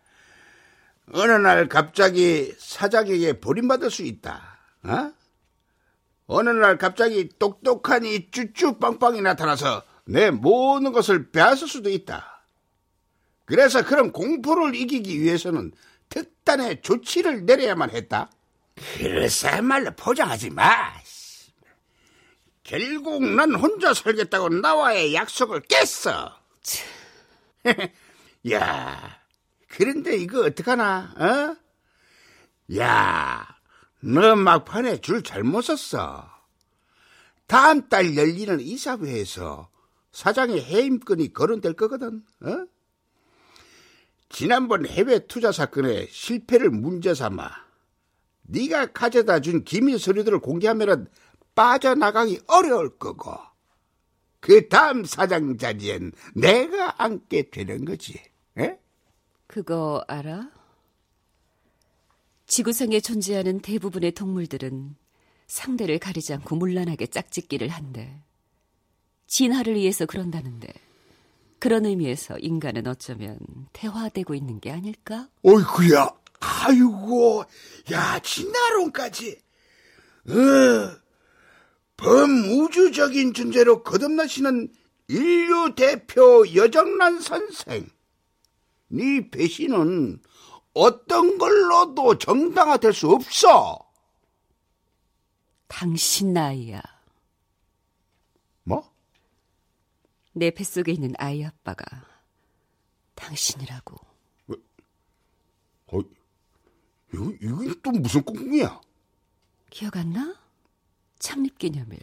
어느 1.13 1.33
날 1.33 1.69
갑자기 1.69 2.53
사장에게 2.59 3.41
버림받을 3.41 3.91
수 3.91 4.03
있다. 4.03 4.59
어? 4.85 5.13
어느 6.27 6.49
날 6.51 6.79
갑자기 6.79 7.29
똑똑한 7.39 8.05
이 8.05 8.31
쭈쭈빵빵이 8.31 9.21
나타나서 9.21 9.83
내 10.07 10.31
모든 10.31 10.93
것을 10.93 11.31
빼앗을 11.31 11.69
수도 11.69 11.91
있다. 11.91 12.34
그래서 13.45 13.85
그런 13.85 14.13
공포를 14.13 14.75
이기기 14.75 15.21
위해서는 15.21 15.73
특단의 16.09 16.83
조치를 16.83 17.45
내려야만 17.45 17.91
했다. 17.91 18.31
그래서야말로 18.99 19.91
포장하지 19.97 20.51
마. 20.51 20.93
결국 22.63 23.23
난 23.23 23.55
혼자 23.55 23.93
살겠다고 23.93 24.49
나와의 24.49 25.15
약속을 25.15 25.63
깼어. 25.63 26.33
야, 28.51 29.21
그런데 29.69 30.17
이거 30.17 30.41
어떡하나, 30.45 31.15
어? 31.19 31.57
야, 32.77 33.47
너 34.01 34.35
막판에 34.35 35.01
줄 35.01 35.23
잘못 35.23 35.63
섰어. 35.63 36.31
다음 37.47 37.89
달 37.89 38.17
열리는 38.17 38.59
이사회에서 38.61 39.69
사장의 40.13 40.65
해임권이 40.65 41.33
거론될 41.35 41.75
거거든, 41.75 42.23
어? 42.43 42.67
지난번 44.29 44.87
해외 44.87 45.27
투자 45.27 45.53
사건의 45.53 46.09
실패를 46.11 46.71
문제 46.71 47.15
삼아 47.15 47.51
네가 48.43 48.93
가져다 48.93 49.41
준 49.41 49.65
기밀 49.65 49.99
서류들을 49.99 50.41
공개하면 50.41 51.09
빠져나가기 51.55 52.41
어려울 52.47 52.99
거고 52.99 53.33
그 54.41 54.69
다음 54.69 55.05
사장 55.05 55.57
자리엔 55.57 56.13
내가 56.35 57.03
앉게 57.03 57.51
되는 57.51 57.85
거지. 57.87 58.21
에? 58.59 58.79
그거 59.47 60.05
알아? 60.07 60.51
지구상에 62.47 63.01
존재하는 63.01 63.61
대부분의 63.61 64.13
동물들은 64.13 64.97
상대를 65.47 65.99
가리지 65.99 66.35
않고 66.35 66.57
문란하게 66.57 67.07
짝짓기를 67.07 67.69
한대. 67.69 68.21
진화를 69.27 69.77
위해서 69.77 70.05
그런다는데 70.05 70.69
그런 71.59 71.87
의미에서 71.87 72.39
인간은 72.39 72.87
어쩌면 72.87 73.39
태화되고 73.73 74.35
있는 74.35 74.61
게 74.61 74.71
아닐까? 74.71 75.29
어이구야, 75.43 76.11
아이고, 76.41 77.45
야, 77.93 78.19
진화론까지. 78.21 79.41
어, 80.29 81.05
범우주적인 81.97 83.35
존재로 83.35 83.83
거듭나시는 83.83 84.73
인류 85.09 85.75
대표 85.75 86.45
여정란 86.55 87.21
선생. 87.21 87.89
네 88.89 89.29
배신은 89.31 90.21
어떤 90.73 91.39
걸로도 91.39 92.19
정당화될 92.19 92.93
수 92.93 93.11
없어. 93.11 93.79
당신 95.69 96.33
나이야. 96.33 96.83
뭐? 98.65 98.93
내 100.37 100.51
뱃속에 100.51 100.93
있는 100.93 101.13
아이 101.19 101.45
아빠가 101.45 101.85
당신이라고. 103.15 103.97
어, 105.87 106.01
이거, 107.13 107.33
이거 107.41 107.75
또 107.83 107.93
무슨 107.93 108.25
꿍꿍이야? 108.25 108.81
기억 109.71 109.97
안 109.97 110.13
나? 110.13 110.37
창립 111.21 111.59
기념일. 111.59 112.01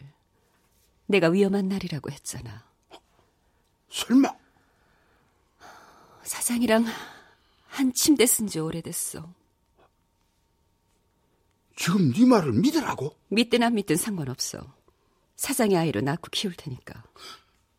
내가 1.08 1.28
위험한 1.28 1.68
날이라고 1.68 2.10
했잖아. 2.10 2.66
설마? 3.90 4.34
사장이랑 6.24 6.86
한 7.68 7.94
침대 7.94 8.26
쓴 8.26 8.48
지 8.48 8.60
오래됐어. 8.60 9.34
지금 11.76 12.14
네 12.14 12.26
말을 12.26 12.54
믿으라고? 12.54 13.18
믿든 13.28 13.64
안 13.64 13.74
믿든 13.76 13.98
상관없어. 13.98 14.74
사장의 15.36 15.76
아이로 15.76 16.00
낳고 16.02 16.30
키울 16.32 16.54
테니까. 16.56 17.04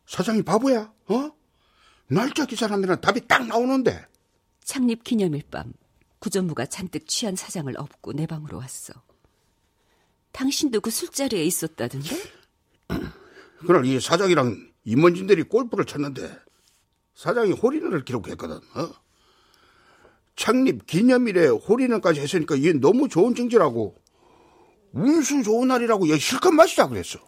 사장이 0.05 0.43
바보야, 0.43 0.91
어? 1.07 1.31
날짜 2.07 2.45
계산하면 2.45 3.01
답이 3.01 3.27
딱 3.27 3.47
나오는데. 3.47 4.05
창립 4.63 5.03
기념일 5.03 5.43
밤 5.49 5.73
구전무가 6.19 6.65
잔뜩 6.65 7.07
취한 7.07 7.35
사장을 7.35 7.73
업고 7.77 8.13
내 8.13 8.25
방으로 8.25 8.57
왔어. 8.57 8.93
당신도 10.31 10.81
그 10.81 10.89
술자리에 10.89 11.43
있었다던데? 11.43 12.09
그날 13.67 13.85
이 13.85 13.99
사장이랑 13.99 14.71
임원진들이 14.85 15.43
골프를 15.43 15.85
쳤는데 15.85 16.37
사장이 17.15 17.51
홀인원을 17.51 18.05
기록했거든. 18.05 18.55
어? 18.55 18.89
창립 20.35 20.87
기념일에 20.87 21.47
홀인원까지 21.47 22.19
했으니까 22.21 22.55
이게 22.55 22.73
너무 22.73 23.07
좋은 23.07 23.35
증지라고 23.35 23.95
운수 24.93 25.43
좋은 25.43 25.67
날이라고 25.67 26.09
얘 26.09 26.17
실컷 26.17 26.51
마시자 26.51 26.87
그랬어. 26.87 27.19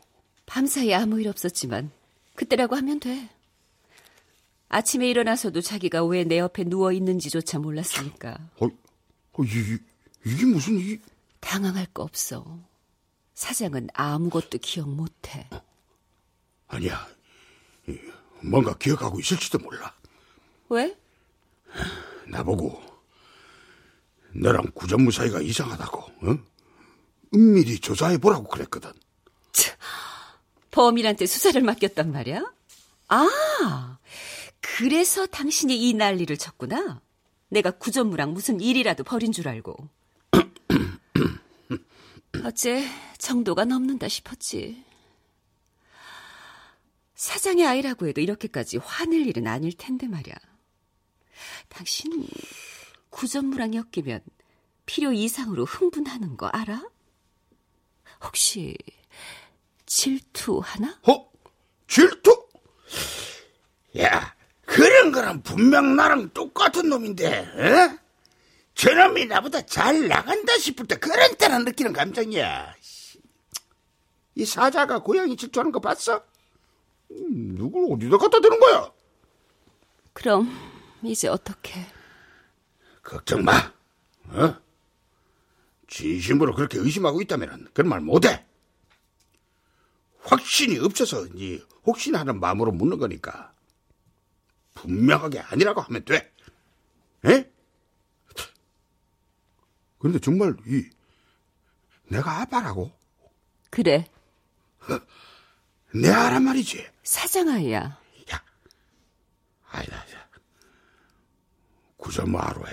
밤사이 0.45 0.93
아무 0.93 1.19
일 1.19 1.27
없었지만 1.27 1.91
그때라고 2.35 2.75
하면 2.75 2.99
돼. 2.99 3.29
아침에 4.69 5.07
일어나서도 5.09 5.61
자기가 5.61 6.03
왜 6.05 6.23
내 6.25 6.39
옆에 6.39 6.63
누워 6.63 6.91
있는지조차 6.91 7.59
몰랐으니까. 7.59 8.37
어, 8.59 8.65
어 8.67 9.43
이, 9.43 9.77
이게 10.25 10.45
무슨 10.45 10.77
이 10.79 10.99
당황할 11.39 11.85
거 11.93 12.03
없어. 12.03 12.59
사장은 13.35 13.89
아무것도 13.93 14.57
기억 14.59 14.89
못해. 14.89 15.47
아니야. 16.67 17.07
이, 17.87 17.97
뭔가 18.43 18.75
기억하고 18.77 19.19
있을지도 19.19 19.59
몰라. 19.59 19.93
왜? 20.69 20.95
나보고 22.27 22.81
너랑 24.33 24.71
구전무 24.73 25.11
사이가 25.11 25.41
이상하다고. 25.41 25.99
어? 25.99 26.37
은밀히 27.33 27.79
조사해 27.79 28.17
보라고 28.17 28.45
그랬거든. 28.45 28.91
범인한테 30.75 31.25
수사를 31.25 31.59
맡겼단 31.61 32.11
말이야? 32.11 32.43
아, 33.07 33.97
그래서 34.59 35.25
당신이 35.25 35.87
이 35.87 35.93
난리를 35.93 36.35
쳤구나. 36.37 37.01
내가 37.47 37.71
구전무랑 37.71 38.33
무슨 38.33 38.59
일이라도 38.59 39.05
벌인 39.05 39.31
줄 39.31 39.47
알고. 39.47 39.77
어째 42.43 42.85
정도가 43.17 43.63
넘는다 43.63 44.09
싶었지. 44.09 44.83
사장의 47.15 47.65
아이라고 47.65 48.09
해도 48.09 48.19
이렇게까지 48.19 48.77
화낼 48.77 49.25
일은 49.25 49.47
아닐 49.47 49.71
텐데 49.71 50.09
말이야. 50.09 50.35
당신 51.69 52.27
구전무랑 53.11 53.75
엮이면 53.75 54.19
필요 54.85 55.13
이상으로 55.13 55.63
흥분하는 55.63 56.35
거 56.35 56.47
알아? 56.47 56.83
혹시 58.21 58.75
질투하나? 59.95 60.99
어? 61.07 61.31
질투? 61.87 62.47
야, 63.97 64.35
그런 64.65 65.13
거는 65.13 65.41
분명 65.41 65.95
나랑 65.95 66.31
똑같은 66.33 66.89
놈인데, 66.89 67.25
에? 67.27 67.99
저놈이 68.73 69.27
나보다 69.27 69.65
잘 69.65 70.09
나간다 70.09 70.57
싶을 70.57 70.85
때 70.85 70.97
그런 70.97 71.35
때나 71.37 71.59
느끼는 71.59 71.93
감정이야. 71.93 72.75
이 74.35 74.45
사자가 74.45 74.99
고양이 74.99 75.37
질투하는 75.37 75.71
거 75.71 75.79
봤어? 75.79 76.25
음, 77.11 77.55
누굴 77.55 77.93
어디다 77.93 78.17
갖다 78.17 78.41
대는 78.41 78.59
거야? 78.59 78.91
그럼 80.11 80.51
이제 81.03 81.29
어떻게? 81.29 81.85
걱정 83.01 83.45
마. 83.45 83.71
어? 84.27 84.55
진심으로 85.87 86.53
그렇게 86.53 86.79
의심하고 86.79 87.21
있다면 87.21 87.69
그런 87.73 87.87
말 87.87 88.01
못해. 88.01 88.45
확신이 90.25 90.79
없어서 90.79 91.25
이제 91.27 91.63
혹시나 91.85 92.19
하는 92.19 92.39
마음으로 92.39 92.71
묻는 92.71 92.97
거니까 92.97 93.53
분명하게 94.73 95.39
아니라고 95.39 95.81
하면 95.81 96.03
돼. 96.03 96.33
에? 97.25 97.51
그런데 99.99 100.19
정말 100.19 100.55
이 100.65 100.89
내가 102.07 102.41
아빠라고? 102.41 102.91
그래, 103.69 104.09
내 105.93 106.09
아란 106.09 106.43
말이지. 106.43 106.85
사장아이야. 107.03 107.79
야, 107.81 108.43
아니다, 109.69 110.01
아니다. 110.01 110.29
구점마 111.97 112.39
하루에 112.47 112.71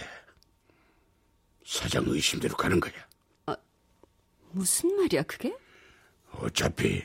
사장 1.64 2.04
의심대로 2.06 2.56
가는 2.56 2.80
거야. 2.80 2.92
무슨 4.50 4.94
말이야 4.96 5.22
그게? 5.22 5.56
어차피 6.32 7.02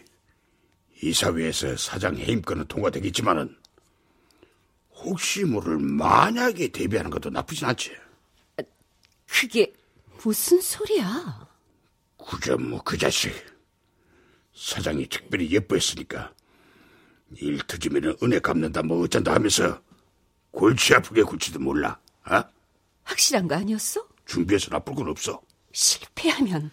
이사회에서 1.02 1.78
사장 1.78 2.18
해임권은 2.18 2.68
통과되겠지만은 2.68 3.56
혹시 4.92 5.44
모를 5.46 5.78
만약에 5.78 6.70
대비하는 6.70 7.12
것도 7.12 7.30
나쁘진 7.30 7.68
않지. 7.68 7.96
그게 9.28 9.74
무슨 10.24 10.60
소리야? 10.60 11.48
구전무 12.18 12.82
그 12.84 12.98
자식 12.98 13.32
사장이 14.56 15.08
특별히 15.08 15.52
예뻐했으니까 15.52 16.34
일 17.36 17.60
터지면 17.60 18.18
은혜 18.24 18.40
갚는다 18.40 18.82
뭐 18.82 19.04
어쩐다 19.04 19.34
하면서 19.34 19.82
골치 20.50 20.96
아프게 20.96 21.22
굴지도 21.22 21.60
몰라. 21.60 22.00
어? 22.26 22.44
확실한 23.04 23.48
거 23.48 23.56
아니었어? 23.56 24.08
준비해서 24.26 24.70
나쁠 24.72 24.96
건 24.96 25.10
없어. 25.10 25.42
실패하면 25.72 26.72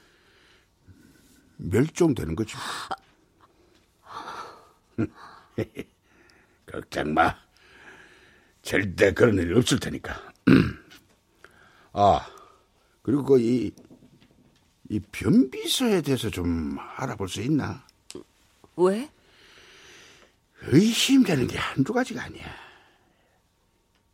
멸종되는 1.56 2.34
거지. 2.34 2.54
걱정 6.66 7.14
마. 7.14 7.34
절대 8.62 9.12
그런 9.12 9.36
일이 9.36 9.54
없을 9.56 9.78
테니까. 9.78 10.32
아, 11.92 12.26
그리고 13.02 13.22
그 13.24 13.40
이, 13.40 13.70
이 14.88 15.00
변비서에 15.00 16.00
대해서 16.00 16.30
좀 16.30 16.76
알아볼 16.96 17.28
수 17.28 17.42
있나? 17.42 17.86
왜? 18.76 19.10
의심되는 20.62 21.46
게 21.46 21.58
한두 21.58 21.92
가지가 21.92 22.24
아니야. 22.24 22.44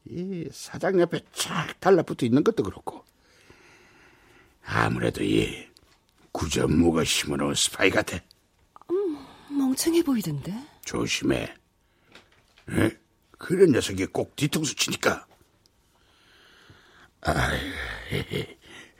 이 0.06 0.48
사장 0.50 0.98
옆에 1.00 1.20
착 1.32 1.78
달라붙어 1.78 2.26
있는 2.26 2.42
것도 2.42 2.64
그렇고, 2.64 3.04
아무래도 4.64 5.22
이 5.22 5.68
구전무가 6.32 7.04
심어놓은 7.04 7.54
스파이 7.54 7.90
같아. 7.90 8.18
멍청해 9.50 10.02
보이던데. 10.02 10.52
조심해. 10.90 11.54
에? 12.68 12.90
그런 13.38 13.70
녀석이 13.70 14.06
꼭 14.06 14.34
뒤통수 14.34 14.74
치니까. 14.74 15.24
아, 17.20 17.50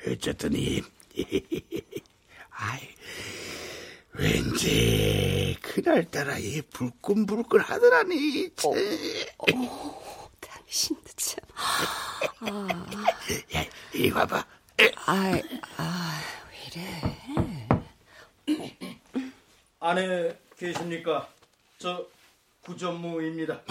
어쨌든 0.07 0.53
이, 0.53 0.81
아이, 2.51 2.95
왠지 4.13 5.57
그날따라 5.61 6.39
이 6.39 6.63
불끈불끈 6.63 7.59
하더라니. 7.59 8.49
당신도 10.41 11.11
참. 11.17 11.41
야, 13.57 13.65
이리 13.93 14.11
와봐. 14.11 14.47
아이, 15.07 15.43
아, 15.77 16.21
왜 16.51 16.57
이래? 16.69 17.01
안에 19.81 20.39
계십니까? 20.57 21.29
저 21.81 22.07
구전무입니다. 22.61 23.63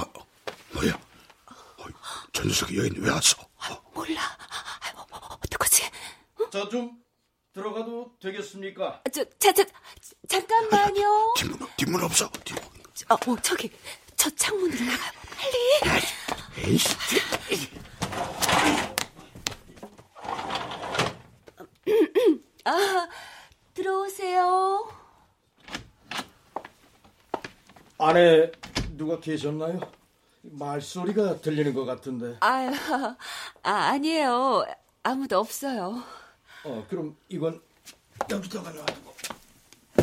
뭐야? 0.74 1.00
어, 1.46 1.86
저 2.34 2.44
녀석이 2.44 2.76
여긴 2.80 3.04
왜 3.04 3.12
왔어? 3.12 3.38
몰라. 3.94 4.20
아이고, 4.82 5.02
어떡하지? 5.46 5.84
저좀 6.52 7.00
들어가도 7.54 8.16
되겠습니까? 8.20 9.04
저, 9.14 9.24
자, 9.38 9.54
자, 9.54 9.64
잠깐만요. 10.28 11.36
뒷문, 11.38 11.60
뒷문 11.78 12.04
없어. 12.04 12.28
뒷문. 12.44 12.64
어, 13.10 13.14
어, 13.14 13.36
저기, 13.44 13.70
저 14.16 14.28
창문으로 14.32 14.86
나가요. 14.86 15.12
빨리. 15.86 16.68
에이씨, 16.72 16.96
들어오세요. 23.76 24.99
안에 28.00 28.52
누가 28.98 29.20
계셨나요? 29.20 29.80
말소리가 30.42 31.42
들리는 31.42 31.74
것 31.74 31.84
같은데. 31.86 32.38
아유, 32.40 32.72
아, 33.64 33.72
아니에요. 33.72 34.66
아무도 35.04 35.38
없어요. 35.40 36.02
어, 36.64 36.86
그럼 36.90 37.16
이건 37.28 37.62
여기다가 38.30 38.72
놔두고. 38.72 39.14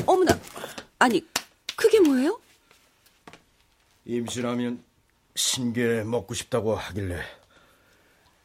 어머나, 0.07 0.39
아니, 0.99 1.27
그게 1.75 2.01
뭐예요? 2.01 2.39
임신하면 4.05 4.85
신게 5.35 6.05
먹고 6.05 6.35
싶다고 6.35 6.77
하길래 6.77 7.21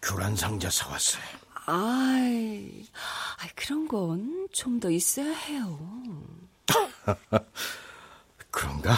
교란 0.01 0.35
상자 0.35 0.69
사왔어요. 0.69 1.23
아이, 1.65 2.85
아이 3.37 3.49
그런 3.55 3.87
건 3.87 4.47
좀 4.51 4.79
더 4.79 4.89
있어야 4.89 5.31
해요. 5.33 5.79
그런가? 8.51 8.95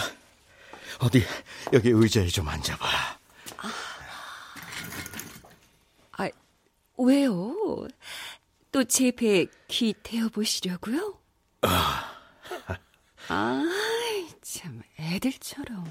어디 1.00 1.22
여기 1.72 1.90
의자에 1.90 2.26
좀 2.28 2.48
앉아봐. 2.48 2.86
아, 6.12 6.28
왜요? 6.96 7.54
또 8.72 8.84
제 8.84 9.10
배에 9.12 9.46
귀 9.68 9.92
대어 10.02 10.28
보시려고요? 10.28 11.18
아, 11.62 12.14
참, 14.42 14.82
애들처럼. 14.98 15.84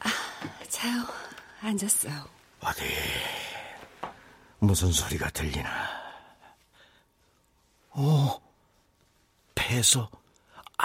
아, 0.00 0.08
자요, 0.68 1.04
앉았어요. 1.60 2.28
어디 2.60 2.80
무슨 4.58 4.92
소리가 4.92 5.30
들리나? 5.30 6.00
오, 7.96 8.40
배에서 9.54 10.08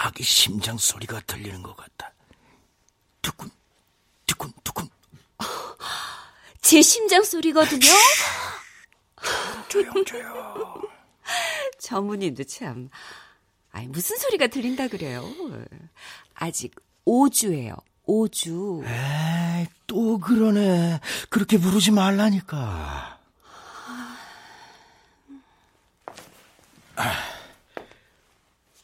아기 0.06 0.22
심장 0.22 0.78
소리가 0.78 1.20
들리는 1.26 1.64
것 1.64 1.76
같다. 1.76 2.12
두근, 3.22 3.50
두근, 4.24 4.52
두근. 4.62 4.88
제 6.62 6.80
심장 6.80 7.24
소리거든요? 7.24 7.90
조용, 9.68 10.04
조용. 10.04 10.82
전무님도 11.80 12.44
참. 12.44 12.88
아니, 13.72 13.88
무슨 13.88 14.16
소리가 14.16 14.46
들린다 14.46 14.86
그래요? 14.86 15.28
아직 16.34 16.76
오주예요, 17.04 17.74
오주. 18.04 18.84
에이, 18.86 19.66
또 19.88 20.18
그러네. 20.20 21.00
그렇게 21.30 21.58
부르지 21.58 21.90
말라니까. 21.90 23.18
아, 26.94 27.12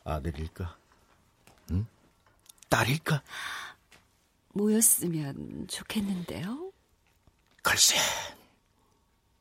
아들일까? 0.05 0.82
응? 1.71 1.87
딸일까? 2.69 3.23
모였으면 4.55 5.67
좋겠는데요? 5.69 6.73
글쎄, 7.63 7.97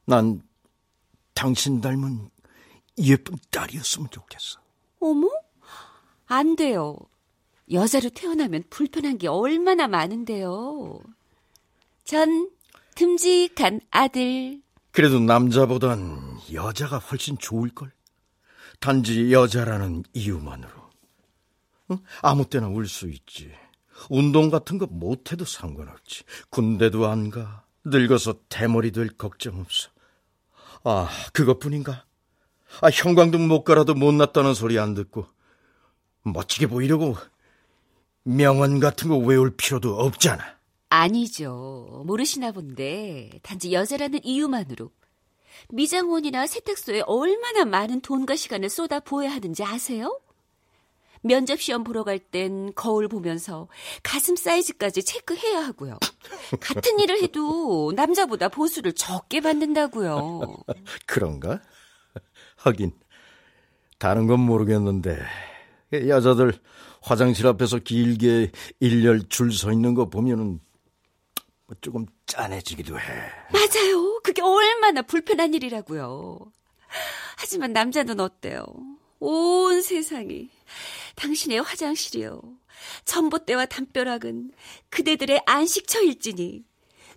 난 0.05 0.41
당신 1.33 1.81
닮은 1.81 2.29
예쁜 2.99 3.35
딸이었으면 3.49 4.09
좋겠어. 4.11 4.59
어머? 4.99 5.29
안 6.27 6.55
돼요. 6.55 6.97
여자로 7.71 8.09
태어나면 8.09 8.63
불편한 8.69 9.17
게 9.17 9.27
얼마나 9.27 9.87
많은데요. 9.87 10.99
전 12.03 12.51
듬직한 12.95 13.81
아들. 13.89 14.61
그래도 14.91 15.19
남자보단 15.19 16.39
여자가 16.53 16.97
훨씬 16.99 17.37
좋을걸. 17.37 17.91
단지 18.79 19.31
여자라는 19.31 20.03
이유만으로. 20.13 20.80
응? 21.91 21.97
아무 22.21 22.45
때나 22.45 22.67
울 22.67 22.85
수 22.87 23.07
있지. 23.09 23.51
운동 24.09 24.49
같은 24.49 24.77
거 24.77 24.87
못해도 24.87 25.45
상관없지. 25.45 26.23
군대도 26.49 27.07
안 27.07 27.29
가. 27.29 27.65
늙어서 27.83 28.35
대머리 28.49 28.91
될 28.91 29.09
걱정 29.09 29.59
없어. 29.59 29.89
아, 30.83 31.07
그것뿐인가? 31.33 32.05
아, 32.81 32.89
형광등 32.89 33.47
못 33.47 33.63
갈아도 33.63 33.93
못났다는 33.93 34.53
소리 34.53 34.79
안 34.79 34.93
듣고 34.93 35.27
멋지게 36.23 36.67
보이려고 36.67 37.15
명언 38.23 38.79
같은 38.79 39.09
거 39.09 39.17
외울 39.17 39.55
필요도 39.55 39.99
없잖아. 39.99 40.43
아니죠. 40.89 42.03
모르시나 42.05 42.51
본데 42.51 43.39
단지 43.43 43.71
여자라는 43.73 44.19
이유만으로 44.23 44.91
미장원이나 45.69 46.47
세탁소에 46.47 47.01
얼마나 47.05 47.65
많은 47.65 48.01
돈과 48.01 48.35
시간을 48.35 48.69
쏟아 48.69 48.99
부어야 48.99 49.31
하는지 49.31 49.63
아세요? 49.63 50.19
면접 51.23 51.61
시험 51.61 51.83
보러 51.83 52.03
갈 52.03 52.19
땐 52.19 52.71
거울 52.75 53.07
보면서 53.07 53.67
가슴 54.03 54.35
사이즈까지 54.35 55.03
체크해야 55.03 55.59
하고요. 55.65 55.97
같은 56.59 56.99
일을 56.99 57.21
해도 57.21 57.91
남자보다 57.95 58.49
보수를 58.49 58.93
적게 58.93 59.41
받는다고요. 59.41 60.41
그런가? 61.05 61.61
하긴 62.57 62.91
다른 63.99 64.27
건 64.27 64.39
모르겠는데 64.39 65.17
여자들 65.93 66.53
화장실 67.01 67.47
앞에서 67.47 67.79
길게 67.79 68.51
일렬 68.79 69.27
줄 69.29 69.51
서 69.51 69.71
있는 69.71 69.93
거 69.93 70.09
보면은 70.09 70.59
뭐 71.67 71.75
조금 71.81 72.05
짠해지기도 72.25 72.99
해. 72.99 73.03
맞아요. 73.51 74.19
그게 74.23 74.41
얼마나 74.41 75.01
불편한 75.01 75.53
일이라고요. 75.53 76.39
하지만 77.37 77.73
남자는 77.73 78.19
어때요? 78.19 78.63
온 79.21 79.81
세상이 79.83 80.49
당신의 81.15 81.61
화장실이요. 81.61 82.41
전봇대와 83.05 83.67
담벼락은 83.67 84.51
그대들의 84.89 85.43
안식처일지니 85.45 86.63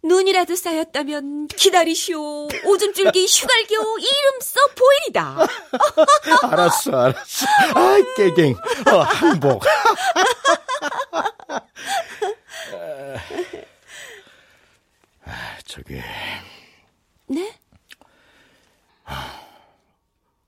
눈이라도 0.03 0.55
쌓였다면 0.55 1.47
기다리시오. 1.47 2.49
오줌줄기 2.67 3.25
휴갈교 3.25 3.99
이름 3.99 4.41
써 4.43 4.61
보이리다. 4.77 5.47
알았어, 6.45 6.91
알았어. 6.95 7.47
아, 7.75 7.97
깨갱. 8.17 8.55
어, 8.93 8.99
항복. 9.01 9.63
아, 15.25 15.57
저기, 15.65 15.95
네? 17.29 17.59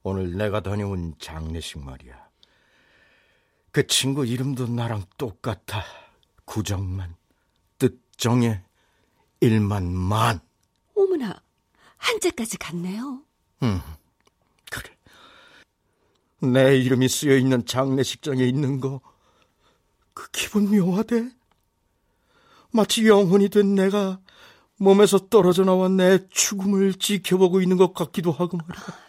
오늘 0.09 0.37
내가 0.37 0.61
다녀온 0.61 1.17
장례식 1.19 1.81
말이야. 1.85 2.15
그 3.73 3.89
친구 3.89 4.25
이름도 4.25 4.69
나랑 4.69 5.03
똑같아. 5.19 5.83
구정만, 6.45 7.17
뜻정에, 7.79 8.63
일만만. 9.41 10.39
어머나, 10.95 11.43
한자까지 11.97 12.57
같네요. 12.57 13.21
그래. 14.71 14.95
내 16.53 16.77
이름이 16.77 17.09
쓰여 17.09 17.37
있는 17.37 17.67
장례식장에 17.67 18.45
있는 18.45 18.79
거, 18.79 19.01
그 20.15 20.31
기분 20.31 20.71
묘하대. 20.71 21.31
마치 22.71 23.09
영혼이 23.09 23.49
된 23.49 23.75
내가 23.75 24.21
몸에서 24.77 25.19
떨어져 25.29 25.65
나와 25.65 25.89
내 25.89 26.29
죽음을 26.29 26.95
지켜보고 26.95 27.61
있는 27.61 27.77
것 27.77 27.93
같기도 27.93 28.31
하고 28.31 28.57
말이야. 28.57 29.06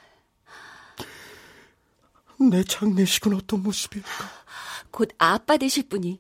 내 2.40 2.64
장례식은 2.64 3.34
어떤 3.34 3.64
모습일까? 3.64 4.10
곧 4.92 5.10
아빠 5.18 5.58
되실 5.58 5.88
분이 5.90 6.20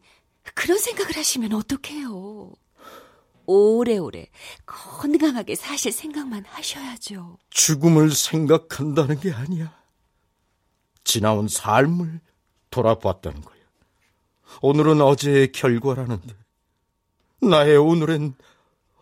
그런 0.55 0.77
생각을 0.77 1.15
하시면 1.15 1.53
어떡해요. 1.53 2.53
오래오래 3.45 4.27
건강하게 4.65 5.55
사실 5.55 5.91
생각만 5.91 6.43
하셔야죠. 6.45 7.37
죽음을 7.49 8.11
생각한다는 8.11 9.19
게 9.19 9.31
아니야. 9.31 9.73
지나온 11.03 11.47
삶을 11.47 12.19
돌아봤다는 12.69 13.41
거야. 13.41 13.57
오늘은 14.61 15.01
어제의 15.01 15.51
결과라는데, 15.53 16.35
나의 17.41 17.77
오늘엔 17.77 18.35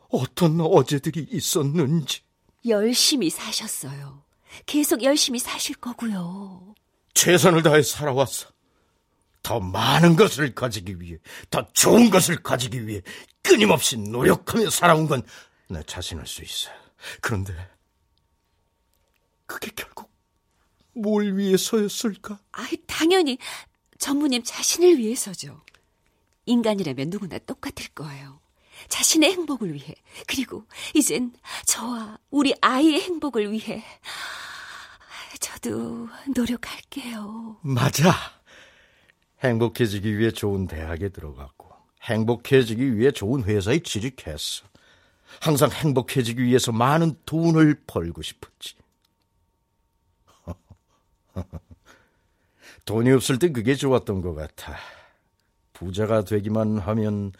어떤 0.09 0.61
어제들이 0.61 1.27
있었는지. 1.31 2.21
열심히 2.67 3.29
사셨어요. 3.29 4.23
계속 4.65 5.03
열심히 5.03 5.39
사실 5.39 5.75
거고요. 5.75 6.75
최선을 7.15 7.63
다해 7.63 7.81
살아왔어. 7.81 8.47
더 9.41 9.59
많은 9.59 10.15
것을 10.15 10.53
가지기 10.55 10.99
위해, 11.01 11.17
더 11.49 11.67
좋은 11.73 12.09
것을 12.09 12.41
가지기 12.43 12.87
위해 12.87 13.01
끊임없이 13.43 13.97
노력하며 13.97 14.69
살아온 14.69 15.07
건 15.07 15.23
내 15.67 15.81
자신일 15.83 16.25
수 16.27 16.43
있어. 16.43 16.69
그런데 17.21 17.53
그게 19.45 19.71
결국 19.75 20.11
뭘 20.93 21.37
위해서였을까? 21.37 22.39
아이, 22.51 22.77
당연히 22.87 23.37
전무님 23.97 24.43
자신을 24.43 24.97
위해서죠. 24.97 25.63
인간이라면 26.45 27.09
누구나 27.09 27.37
똑같을 27.39 27.89
거예요. 27.89 28.39
자신의 28.89 29.31
행복을 29.31 29.73
위해, 29.73 29.95
그리고 30.27 30.65
이젠 30.93 31.33
저와 31.65 32.19
우리 32.29 32.53
아이의 32.61 33.01
행복을 33.01 33.51
위해. 33.51 33.83
저도 35.39 36.07
노력할게요. 36.35 37.57
맞아. 37.61 38.13
행복해지기 39.43 40.17
위해 40.17 40.31
좋은 40.31 40.67
대학에 40.67 41.09
들어갔고, 41.09 41.69
행복해지기 42.03 42.97
위해 42.97 43.11
좋은 43.11 43.43
회사에 43.43 43.79
취직했어. 43.79 44.65
항상 45.41 45.69
행복해지기 45.71 46.43
위해서 46.43 46.71
많은 46.71 47.19
돈을 47.25 47.83
벌고 47.87 48.21
싶었지. 48.21 48.75
돈이 52.85 53.11
없을 53.11 53.39
때 53.39 53.51
그게 53.51 53.75
좋았던 53.75 54.21
것 54.21 54.33
같아. 54.33 54.77
부자가 55.73 56.23
되기만 56.23 56.77
하면 56.79 57.33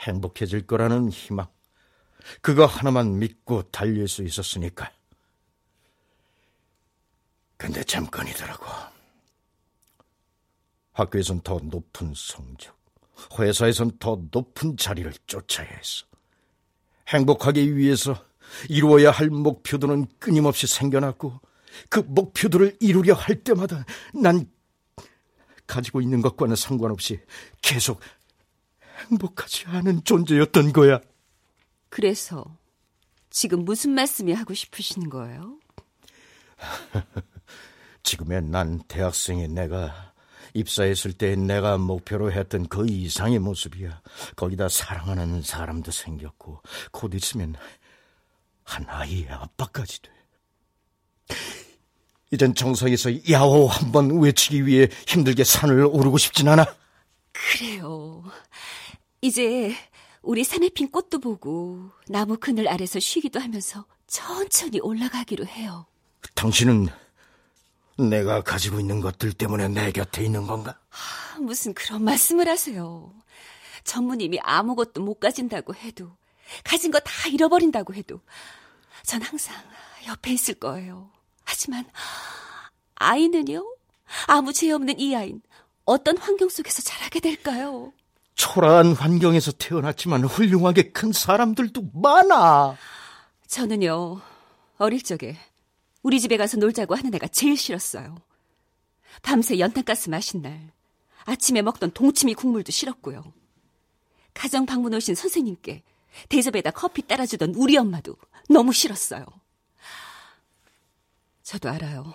행복해질 0.00 0.66
거라는 0.66 1.10
희망. 1.10 1.48
그거 2.40 2.66
하나만 2.66 3.18
믿고 3.18 3.62
달릴 3.70 4.06
수 4.06 4.22
있었으니까. 4.22 4.92
근데 7.62 7.84
잠깐이더라고. 7.84 8.66
학교에선 10.94 11.42
더 11.42 11.60
높은 11.62 12.12
성적, 12.12 12.76
회사에선 13.38 13.98
더 14.00 14.20
높은 14.32 14.76
자리를 14.76 15.12
쫓아야 15.28 15.68
했어. 15.68 16.04
행복하기 17.06 17.76
위해서 17.76 18.16
이루어야 18.68 19.12
할 19.12 19.30
목표들은 19.30 20.08
끊임없이 20.18 20.66
생겨났고, 20.66 21.40
그 21.88 22.00
목표들을 22.00 22.78
이루려 22.80 23.14
할 23.14 23.36
때마다 23.44 23.86
난 24.12 24.50
가지고 25.68 26.00
있는 26.00 26.20
것과는 26.20 26.56
상관없이 26.56 27.20
계속 27.62 28.00
행복하지 29.08 29.66
않은 29.68 30.02
존재였던 30.02 30.72
거야. 30.72 31.00
그래서 31.90 32.58
지금 33.30 33.64
무슨 33.64 33.92
말씀이 33.92 34.32
하고 34.32 34.52
싶으신 34.52 35.08
거예요? 35.08 35.60
지금의 38.02 38.42
난 38.42 38.82
대학생의 38.88 39.48
내가 39.48 40.12
입사했을 40.54 41.12
때 41.12 41.34
내가 41.34 41.78
목표로 41.78 42.32
했던 42.32 42.66
그 42.68 42.86
이상의 42.86 43.38
모습이야. 43.38 44.02
거기다 44.36 44.68
사랑하는 44.68 45.42
사람도 45.42 45.90
생겼고 45.90 46.62
곧 46.90 47.14
있으면 47.14 47.54
한 48.64 48.84
아이의 48.88 49.28
아빠까지 49.30 50.02
돼. 50.02 50.10
이젠 52.30 52.54
정서에서 52.54 53.10
야호 53.30 53.66
한번 53.66 54.20
외치기 54.20 54.66
위해 54.66 54.88
힘들게 55.06 55.44
산을 55.44 55.86
오르고 55.86 56.18
싶진 56.18 56.48
않아. 56.48 56.64
그래요. 57.32 58.22
이제 59.20 59.74
우리 60.22 60.44
산에 60.44 60.68
핀 60.70 60.90
꽃도 60.90 61.20
보고 61.20 61.90
나무 62.08 62.38
그늘 62.38 62.68
아래서 62.68 62.98
쉬기도 63.00 63.40
하면서 63.40 63.84
천천히 64.06 64.80
올라가기로 64.80 65.46
해요. 65.46 65.86
당신은 66.34 66.88
내가 68.08 68.42
가지고 68.42 68.80
있는 68.80 69.00
것들 69.00 69.32
때문에 69.32 69.68
내 69.68 69.92
곁에 69.92 70.24
있는 70.24 70.46
건가? 70.46 70.78
아, 70.90 71.38
무슨 71.40 71.74
그런 71.74 72.04
말씀을 72.04 72.48
하세요. 72.48 73.12
전무님이 73.84 74.38
아무것도 74.42 75.00
못 75.02 75.18
가진다고 75.20 75.74
해도 75.74 76.10
가진 76.64 76.90
거 76.90 77.00
다 77.00 77.28
잃어버린다고 77.28 77.94
해도 77.94 78.20
전 79.04 79.22
항상 79.22 79.54
옆에 80.06 80.32
있을 80.32 80.54
거예요. 80.54 81.10
하지만 81.44 81.84
아이는요? 82.94 83.64
아무 84.26 84.52
죄 84.52 84.70
없는 84.70 85.00
이 85.00 85.16
아이는 85.16 85.40
어떤 85.84 86.16
환경 86.18 86.48
속에서 86.48 86.82
자라게 86.82 87.20
될까요? 87.20 87.92
초라한 88.34 88.94
환경에서 88.94 89.52
태어났지만 89.52 90.24
훌륭하게 90.24 90.92
큰 90.92 91.12
사람들도 91.12 91.90
많아. 91.94 92.76
저는요, 93.46 94.20
어릴 94.78 95.02
적에 95.02 95.36
우리 96.02 96.20
집에 96.20 96.36
가서 96.36 96.56
놀자고 96.56 96.94
하는 96.96 97.14
애가 97.14 97.28
제일 97.28 97.56
싫었어요. 97.56 98.16
밤새 99.22 99.58
연탄가스 99.58 100.08
마신 100.10 100.42
날, 100.42 100.72
아침에 101.24 101.62
먹던 101.62 101.92
동치미 101.92 102.34
국물도 102.34 102.72
싫었고요. 102.72 103.22
가정 104.34 104.66
방문 104.66 104.94
오신 104.94 105.14
선생님께 105.14 105.82
대접에다 106.28 106.70
커피 106.72 107.02
따라주던 107.02 107.54
우리 107.56 107.76
엄마도 107.76 108.16
너무 108.48 108.72
싫었어요. 108.72 109.24
저도 111.42 111.68
알아요. 111.68 112.14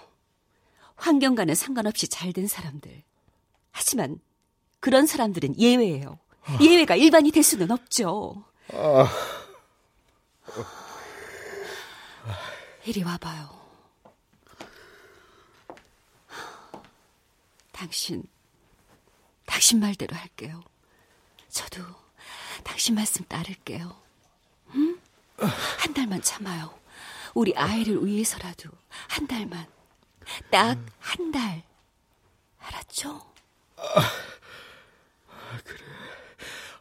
환경과는 0.95 1.53
상관없이 1.55 2.07
잘 2.07 2.33
된 2.33 2.47
사람들. 2.47 3.03
하지만 3.71 4.19
그런 4.79 5.05
사람들은 5.05 5.59
예외예요. 5.59 6.17
예외가 6.61 6.95
일반이 6.95 7.31
될 7.31 7.43
수는 7.43 7.71
없죠. 7.71 8.43
이리 12.85 13.03
와봐요. 13.03 13.56
당신, 17.77 18.23
당신 19.45 19.79
말대로 19.79 20.15
할게요. 20.15 20.63
저도 21.47 21.83
당신 22.63 22.95
말씀 22.95 23.23
따를게요. 23.25 23.95
응? 24.73 24.99
한 25.37 25.93
달만 25.93 26.21
참아요. 26.23 26.77
우리 27.35 27.55
아이를 27.55 28.03
위해서라도 28.03 28.71
한 29.07 29.27
달만. 29.27 29.67
딱 30.51 30.77
한 30.99 31.31
달. 31.31 31.63
알았죠? 32.59 33.21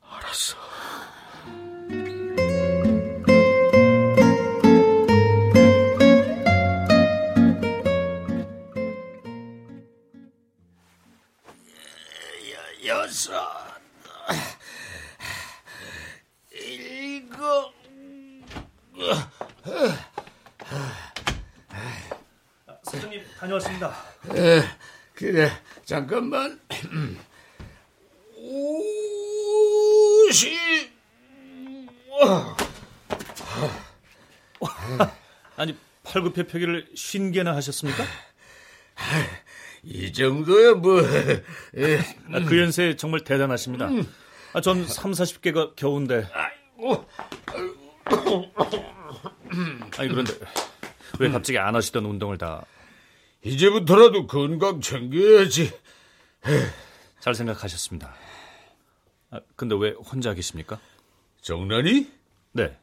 알았어. 0.03 0.57
벌써 13.17 13.33
일곱 16.53 17.73
사장님 22.83 23.25
다녀왔습니다. 23.39 23.97
그래. 25.15 25.51
잠깐만. 25.87 26.61
오십 30.29 30.53
아니 35.57 35.75
팔굽혀펴기를 36.05 36.91
쉰 36.95 37.33
개나 37.33 37.57
하셨습니까? 37.57 38.05
이 39.87 40.13
정도야 40.13 40.75
뭐. 40.75 41.01
에, 41.01 41.99
아, 42.33 42.41
그 42.45 42.59
연세 42.59 42.97
정말 42.97 43.21
대단하십니다. 43.21 43.89
아, 44.53 44.61
전 44.61 44.87
3, 44.87 45.13
40개가 45.13 45.77
겨우인데. 45.77 46.27
아니 49.99 50.09
그런데 50.09 50.33
왜 51.19 51.31
갑자기 51.31 51.59
안 51.59 51.75
하시던 51.75 52.05
운동을 52.05 52.37
다잘 52.37 52.65
이제부터라도 53.43 54.27
건강 54.27 54.81
챙겨야지. 54.81 55.73
생각하셨습니다. 57.35 58.15
아, 59.31 59.41
근데 59.57 59.75
왜 59.79 59.91
혼자 59.91 60.35
계십니까? 60.35 60.79
정란이? 61.43 62.11
네. 62.53 62.77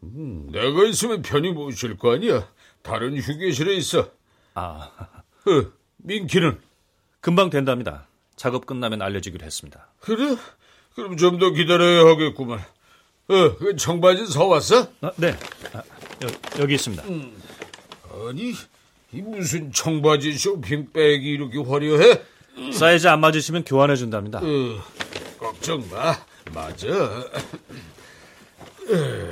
내가 0.00 0.84
있으면 0.86 1.22
편히 1.22 1.50
모실 1.50 1.96
거 1.96 2.12
아니야. 2.14 2.48
다른 2.82 3.16
휴게실에 3.16 3.74
있어. 3.74 4.10
아, 4.54 4.90
어, 5.46 5.72
민키는? 6.04 6.58
금방 7.20 7.48
된답니다. 7.50 8.06
작업 8.36 8.66
끝나면 8.66 9.00
알려주기로 9.02 9.44
했습니다. 9.44 9.88
그래? 10.00 10.36
그럼 10.94 11.16
좀 11.16 11.38
더 11.38 11.50
기다려야 11.50 12.06
하겠구만. 12.10 12.58
어, 13.28 13.56
그 13.56 13.74
청바지 13.76 14.26
사왔어? 14.26 14.86
아, 15.00 15.10
네. 15.16 15.34
아, 15.72 15.82
여, 16.60 16.66
기 16.66 16.74
있습니다. 16.74 17.02
아니, 17.02 18.52
이 19.12 19.22
무슨 19.22 19.72
청바지 19.72 20.36
쇼핑백이 20.36 21.26
이렇게 21.30 21.58
화려해? 21.58 22.22
사이즈 22.72 23.06
안 23.08 23.20
맞으시면 23.20 23.64
교환해 23.64 23.96
준답니다. 23.96 24.40
어, 24.40 24.82
걱정 25.38 25.88
마. 25.90 26.14
맞아. 26.52 26.86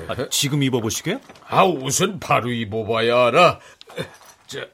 아, 0.08 0.28
지금 0.30 0.62
입어보시게요? 0.62 1.20
아, 1.46 1.64
옷은 1.64 2.18
바로 2.18 2.50
입어봐야 2.50 3.26
알아. 3.26 3.60
자, 4.46 4.66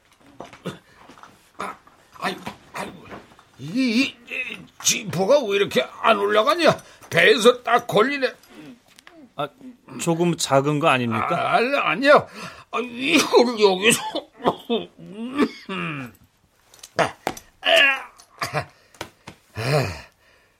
아, 2.18 2.24
아이고, 2.26 2.40
아이고. 2.74 3.06
이, 3.58 3.64
이, 3.66 4.02
이 4.02 4.58
지퍼가 4.82 5.40
왜 5.44 5.56
이렇게 5.56 5.82
안 6.02 6.18
올라가냐? 6.18 6.76
배에서 7.10 7.62
딱 7.62 7.86
걸리네. 7.86 8.32
아, 9.36 9.48
조금 10.00 10.36
작은 10.36 10.78
거 10.80 10.88
아닙니까? 10.88 11.28
아, 11.54 11.56
아니야. 11.90 12.26
아, 12.70 12.78
이걸 12.80 13.58
여기서. 13.60 14.00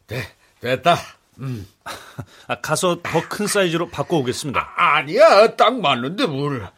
네, 0.07 0.23
됐다. 0.61 0.97
아, 2.49 2.61
가서 2.61 3.01
더 3.03 3.21
큰 3.29 3.47
사이즈로 3.47 3.89
바꿔오겠습니다. 3.89 4.75
아 4.77 5.03
니야, 5.03 5.55
딱 5.57 5.79
맞는데 5.81 6.27
뭘. 6.27 6.69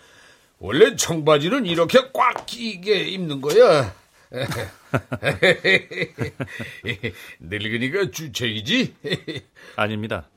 원래 0.59 0.95
청바지는 0.97 1.65
이렇게 1.67 2.11
꽉 2.13 2.45
끼게 2.47 3.05
입는 3.05 3.41
거야. 3.41 3.95
늙으니까 7.41 8.11
주책이지? 8.11 8.95
아닙니다. 9.77 10.29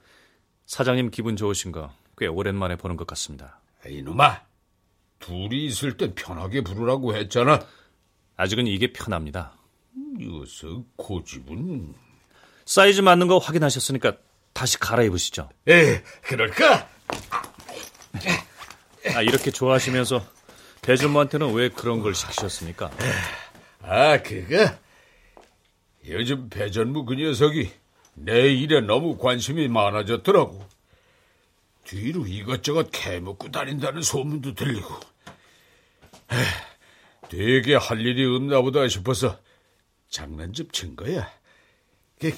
사장님 0.65 1.11
기분 1.11 1.35
좋으신 1.35 1.71
거 1.71 1.93
꽤 2.17 2.27
오랜만에 2.27 2.75
보는 2.75 2.95
것 2.95 3.07
같습니다. 3.07 3.59
이놈아, 3.87 4.41
둘이 5.19 5.65
있을 5.65 5.97
땐 5.97 6.13
편하게 6.15 6.61
부르라고 6.61 7.15
했잖아. 7.15 7.59
아직은 8.37 8.67
이게 8.67 8.93
편합니다. 8.93 9.53
녀석 10.19 10.85
고집은. 10.95 11.93
사이즈 12.65 13.01
맞는 13.01 13.27
거 13.27 13.39
확인하셨으니까 13.39 14.13
다시 14.53 14.79
갈아입으시죠. 14.79 15.49
에, 15.67 16.01
그럴까? 16.21 16.87
아, 19.15 19.21
이렇게 19.21 19.51
좋아하시면서 19.51 20.25
대준모한테는 20.81 21.53
왜 21.53 21.69
그런 21.69 22.01
걸 22.01 22.13
시키셨습니까? 22.15 22.89
아, 23.83 24.21
그거? 24.21 24.69
요즘 26.07 26.49
배전무 26.49 27.05
그 27.05 27.15
녀석이 27.15 27.69
내 28.15 28.53
일에 28.53 28.81
너무 28.81 29.17
관심이 29.17 29.67
많아졌더라고. 29.67 30.65
뒤로 31.83 32.25
이것저것 32.25 32.89
캐먹고 32.91 33.51
다닌다는 33.51 34.01
소문도 34.01 34.53
들리고. 34.53 34.87
에휴, 36.31 37.29
되게 37.29 37.75
할 37.75 37.99
일이 37.99 38.25
없나 38.25 38.61
보다 38.61 38.87
싶어서 38.87 39.37
장난 40.09 40.53
좀친 40.53 40.95
거야. 40.95 41.29
그, 42.19 42.31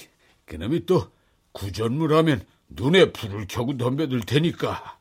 그놈이 0.45 0.85
또 0.85 1.11
구전무라면 1.51 2.45
눈에 2.69 3.11
불을 3.11 3.45
켜고 3.47 3.77
덤벼들 3.77 4.21
테니까. 4.21 4.97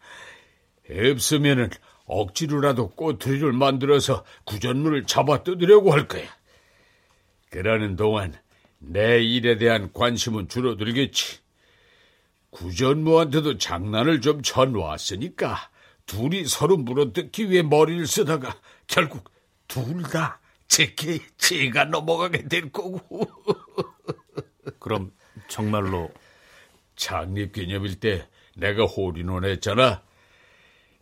없으면은 0.91 1.71
억지로라도 2.07 2.91
꼬투리를 2.91 3.53
만들어서 3.53 4.25
구전물을 4.45 5.07
잡아 5.07 5.43
뜯으려고 5.43 5.93
할 5.93 6.07
거야. 6.09 6.27
그러는 7.51 7.97
동안 7.97 8.35
내 8.79 9.23
일에 9.23 9.57
대한 9.57 9.93
관심은 9.93 10.49
줄어들겠지. 10.49 11.39
구전무한테도 12.51 13.59
장난을 13.59 14.21
좀 14.21 14.43
쳐놓았으니까 14.43 15.71
둘이 16.07 16.45
서로 16.45 16.77
물어뜯기 16.77 17.51
위해 17.51 17.63
머리를 17.63 18.07
쓰다가 18.07 18.61
결국 18.87 19.31
둘 19.67 20.03
다 20.03 20.41
제게 20.69 21.19
제가 21.39 21.85
넘어가게 21.87 22.49
될 22.49 22.71
거고. 22.71 23.01
그럼 24.79 25.13
정말로 25.49 26.11
창립 26.97 27.53
기념일 27.53 27.99
때 28.01 28.27
내가 28.57 28.85
홀인원 28.85 29.45
했잖아. 29.45 30.03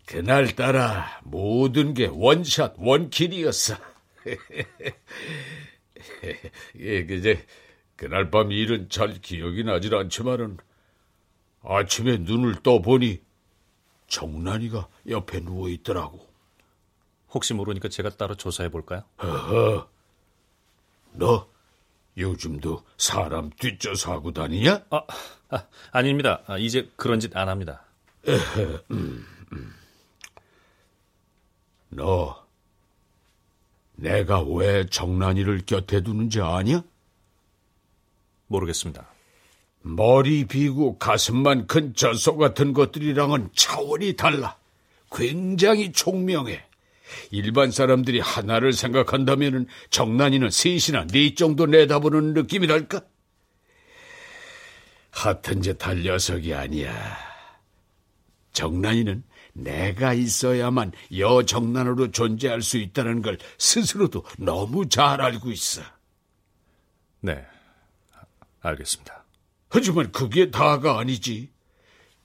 그날따라 0.06 1.20
모든 1.24 1.94
게 1.94 2.06
원샷 2.10 2.74
원킬이었어. 2.78 3.76
예, 6.80 7.04
그제 7.06 7.44
그날 7.96 8.30
밤 8.30 8.50
일은 8.50 8.88
잘 8.88 9.14
기억이 9.20 9.64
나질 9.64 9.94
않지만은 9.94 10.58
아침에 11.62 12.18
눈을 12.18 12.62
떠보니 12.62 13.20
정란이가 14.08 14.88
옆에 15.08 15.40
누워 15.40 15.68
있더라고. 15.68 16.28
혹시 17.30 17.54
모르니까 17.54 17.88
제가 17.88 18.10
따로 18.10 18.34
조사해 18.34 18.68
볼까요? 18.70 19.04
너 21.12 21.48
요즘도 22.18 22.82
사람 22.98 23.50
뒷져서 23.50 24.12
하고 24.12 24.32
다니냐? 24.32 24.84
아, 24.90 25.02
아 25.48 25.66
아닙니다. 25.92 26.42
아, 26.46 26.58
이제 26.58 26.90
그런 26.96 27.20
짓 27.20 27.34
안 27.36 27.48
합니다. 27.48 27.84
너 31.92 32.46
내가 33.96 34.42
왜 34.42 34.86
정란이를 34.86 35.62
곁에 35.66 36.00
두는지 36.00 36.40
아냐? 36.40 36.82
모르겠습니다. 38.46 39.06
머리 39.82 40.46
비고 40.46 40.98
가슴만 40.98 41.66
큰 41.66 41.94
젖소 41.94 42.36
같은 42.38 42.72
것들이랑은 42.72 43.50
차원이 43.54 44.16
달라. 44.16 44.56
굉장히 45.10 45.92
총명해. 45.92 46.64
일반 47.30 47.70
사람들이 47.70 48.20
하나를 48.20 48.72
생각한다면 48.72 49.66
정난이는 49.90 50.50
셋이나 50.50 51.06
네 51.06 51.34
정도 51.34 51.66
내다보는 51.66 52.32
느낌이랄까? 52.32 53.02
하튼 55.10 55.60
짓할 55.60 56.02
녀석이 56.02 56.54
아니야. 56.54 57.18
정난이는 58.52 59.24
내가 59.52 60.14
있어야만 60.14 60.92
여정난으로 61.16 62.10
존재할 62.10 62.62
수 62.62 62.78
있다는 62.78 63.22
걸 63.22 63.38
스스로도 63.58 64.24
너무 64.38 64.88
잘 64.88 65.20
알고 65.20 65.50
있어. 65.50 65.82
네, 67.20 67.44
알겠습니다. 68.60 69.24
하지만 69.68 70.12
그게 70.12 70.50
다가 70.50 70.98
아니지. 70.98 71.50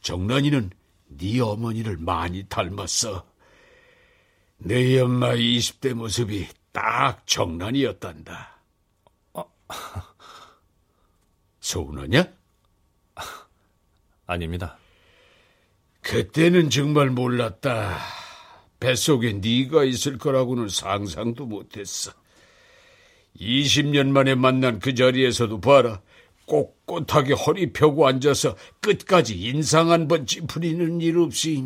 정란이는 0.02 0.70
네 1.08 1.40
어머니를 1.40 1.98
많이 1.98 2.44
닮았어. 2.48 3.26
네 4.60 5.00
엄마 5.00 5.34
20대 5.34 5.94
모습이 5.94 6.48
딱 6.72 7.26
정란이었단다. 7.26 8.58
서운하냐? 11.60 12.32
아닙니다. 14.26 14.78
그때는 16.08 16.70
정말 16.70 17.10
몰랐다. 17.10 17.98
뱃속에 18.80 19.34
네가 19.34 19.84
있을 19.84 20.18
거라고는 20.18 20.70
상상도 20.70 21.46
못했어. 21.46 22.12
20년 23.40 24.08
만에 24.12 24.36
만난 24.36 24.80
그 24.80 24.96
자리에서도 24.96 25.60
봐라. 25.60 26.02
꼿꼿하게 26.46 27.34
허리 27.34 27.74
펴고 27.74 28.08
앉아서 28.08 28.56
끝까지 28.80 29.38
인상 29.38 29.92
한 29.92 30.08
번 30.08 30.26
찌푸리는 30.26 31.02
일 31.02 31.18
없이. 31.20 31.62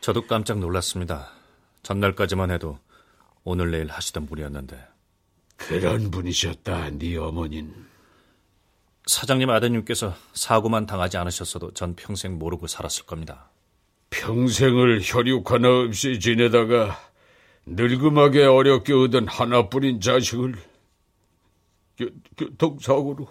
저도 0.00 0.26
깜짝 0.26 0.58
놀랐습니다. 0.58 1.30
전날까지만 1.84 2.50
해도 2.50 2.78
오늘 3.44 3.70
내일 3.70 3.88
하시던 3.88 4.26
분이었는데 4.26 4.76
그런 5.56 6.10
분이셨다, 6.10 6.90
네 6.98 7.16
어머닌. 7.16 7.93
사장님 9.06 9.50
아드님께서 9.50 10.14
사고만 10.32 10.86
당하지 10.86 11.18
않으셨어도 11.18 11.72
전 11.74 11.94
평생 11.94 12.38
모르고 12.38 12.66
살았을 12.66 13.04
겁니다. 13.04 13.50
평생을 14.10 15.00
혈육 15.02 15.50
하나 15.50 15.68
없이 15.68 16.20
지내다가 16.20 16.98
늙음하게 17.66 18.44
어렵게 18.44 18.92
얻은 18.92 19.28
하나뿐인 19.28 20.00
자식을 20.00 20.54
교, 21.98 22.06
교통사고로 22.36 23.28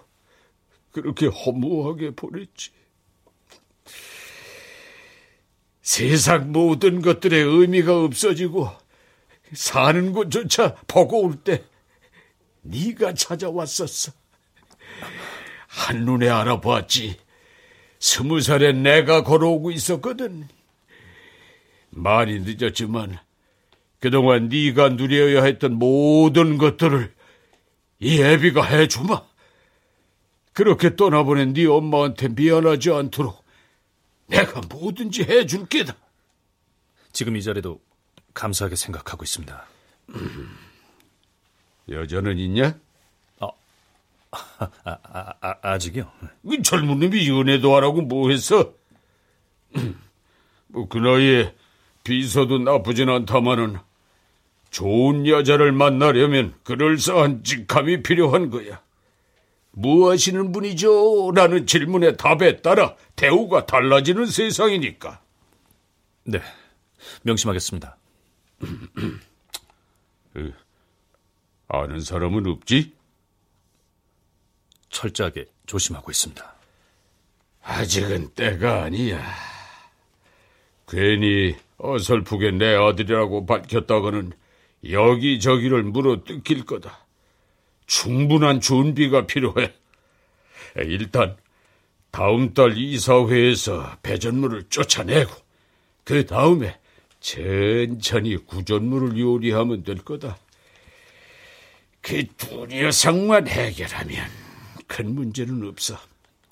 그렇게 0.92 1.26
허무하게 1.26 2.12
보냈지. 2.14 2.70
세상 5.82 6.52
모든 6.52 7.02
것들의 7.02 7.42
의미가 7.42 8.04
없어지고 8.04 8.70
사는 9.52 10.12
곳조차 10.12 10.76
버거울 10.86 11.36
때 11.36 11.64
네가 12.62 13.14
찾아왔었어. 13.14 14.12
한눈에 15.74 16.28
알아봤지. 16.28 17.16
스무 17.98 18.40
살에 18.40 18.72
내가 18.72 19.24
걸어오고 19.24 19.72
있었거든. 19.72 20.48
많이 21.90 22.40
늦었지만 22.40 23.18
그동안 23.98 24.48
네가 24.48 24.90
누려야 24.90 25.44
했던 25.44 25.74
모든 25.74 26.58
것들을 26.58 27.12
이 28.00 28.20
애비가 28.20 28.62
해주마. 28.62 29.22
그렇게 30.52 30.94
떠나보낸 30.94 31.52
네 31.52 31.66
엄마한테 31.66 32.28
미안하지 32.28 32.92
않도록 32.92 33.44
내가 34.26 34.60
뭐든지 34.68 35.24
해줄 35.24 35.66
게다. 35.66 35.96
지금 37.12 37.36
이 37.36 37.42
자리도 37.42 37.80
감사하게 38.32 38.76
생각하고 38.76 39.24
있습니다. 39.24 39.66
여자는 41.88 42.38
있냐? 42.38 42.78
아, 44.34 44.98
아, 45.02 45.34
아, 45.40 45.54
아직이요? 45.62 46.10
그 46.48 46.62
젊은 46.62 46.98
놈이 47.00 47.28
연애도 47.28 47.76
안 47.76 47.84
하고 47.84 48.02
뭐 48.02 48.30
했어? 48.30 48.72
뭐 50.68 50.88
그 50.88 50.98
나이에 50.98 51.54
비서도 52.02 52.58
나쁘진 52.58 53.08
않다마는 53.08 53.78
좋은 54.70 55.26
여자를 55.26 55.72
만나려면 55.72 56.54
그럴싸한 56.64 57.44
직함이 57.44 58.02
필요한 58.02 58.50
거야. 58.50 58.82
뭐 59.70 60.10
하시는 60.10 60.52
분이죠? 60.52 61.32
라는 61.34 61.66
질문에 61.66 62.16
답에 62.16 62.60
따라 62.60 62.96
대우가 63.16 63.66
달라지는 63.66 64.26
세상이니까. 64.26 65.20
네, 66.24 66.40
명심하겠습니다. 67.22 67.96
그, 70.32 70.52
아는 71.68 72.00
사람은 72.00 72.46
없지? 72.46 72.93
철저하게 75.04 75.46
조심하고 75.66 76.10
있습니다. 76.10 76.54
아직은 77.62 78.30
때가 78.34 78.84
아니야. 78.84 79.22
괜히 80.88 81.56
어설프게 81.78 82.52
내 82.52 82.74
아들이라고 82.74 83.46
밝혔다가는 83.46 84.32
여기저기를 84.88 85.82
물어 85.82 86.24
뜯길 86.24 86.64
거다. 86.64 87.06
충분한 87.86 88.60
준비가 88.60 89.26
필요해. 89.26 89.72
일단 90.76 91.36
다음 92.10 92.54
달 92.54 92.76
이사회에서 92.76 93.98
배전물을 94.02 94.64
쫓아내고 94.68 95.32
그 96.04 96.24
다음에 96.26 96.78
천천히 97.20 98.36
구전물을 98.36 99.18
요리하면 99.18 99.82
될 99.84 99.96
거다. 99.96 100.38
그두 102.02 102.66
녀석만 102.66 103.48
해결하면 103.48 104.43
큰 104.94 105.12
문제는 105.12 105.66
없어. 105.66 105.98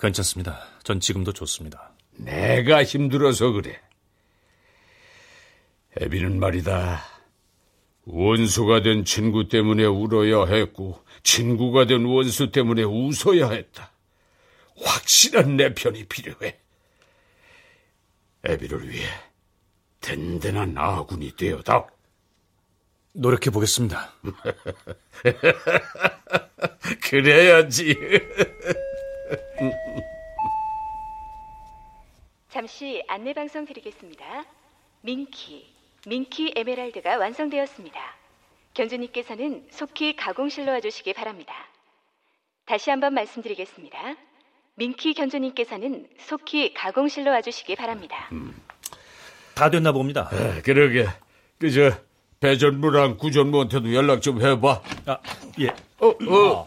괜찮습니다. 0.00 0.66
전 0.82 0.98
지금도 0.98 1.32
좋습니다. 1.32 1.92
내가 2.16 2.82
힘들어서 2.82 3.52
그래. 3.52 3.80
애비는 6.00 6.40
말이다. 6.40 7.04
원수가 8.04 8.82
된 8.82 9.04
친구 9.04 9.46
때문에 9.46 9.84
울어야 9.84 10.46
했고, 10.46 11.04
친구가 11.22 11.86
된 11.86 12.04
원수 12.04 12.50
때문에 12.50 12.82
웃어야 12.82 13.50
했다. 13.50 13.92
확실한 14.76 15.56
내 15.56 15.72
편이 15.72 16.06
필요해. 16.06 16.58
애비를 18.44 18.88
위해 18.88 19.06
든든한 20.00 20.76
아군이 20.76 21.36
되어다. 21.36 21.86
노력해 23.12 23.50
보겠습니다. 23.50 24.10
그래야지. 27.10 27.96
잠시 32.50 33.02
안내 33.08 33.34
방송 33.34 33.66
드리겠습니다. 33.66 34.44
민키, 35.02 35.66
민키 36.06 36.52
에메랄드가 36.56 37.18
완성되었습니다. 37.18 38.00
견주님께서는 38.74 39.66
속히 39.70 40.16
가공실로 40.16 40.72
와주시기 40.72 41.12
바랍니다. 41.12 41.52
다시 42.64 42.88
한번 42.90 43.12
말씀드리겠습니다. 43.14 44.16
민키 44.76 45.12
견주님께서는 45.12 46.08
속히 46.18 46.72
가공실로 46.72 47.30
와주시기 47.30 47.76
바랍니다. 47.76 48.30
다 49.54 49.68
됐나 49.68 49.92
봅니다. 49.92 50.30
아, 50.32 50.62
그러게. 50.62 51.06
그저 51.58 51.90
배전무랑 52.42 53.18
구전무한테도 53.18 53.94
연락 53.94 54.20
좀 54.20 54.42
해봐. 54.44 54.82
아, 55.06 55.18
예. 55.60 55.68
어, 56.00 56.08
어, 56.08 56.66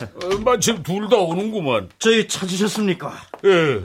어, 0.00 0.38
마침 0.42 0.82
둘 0.82 1.08
다 1.10 1.16
오는구만. 1.18 1.90
저희 1.98 2.26
찾으셨습니까? 2.26 3.12
예. 3.44 3.82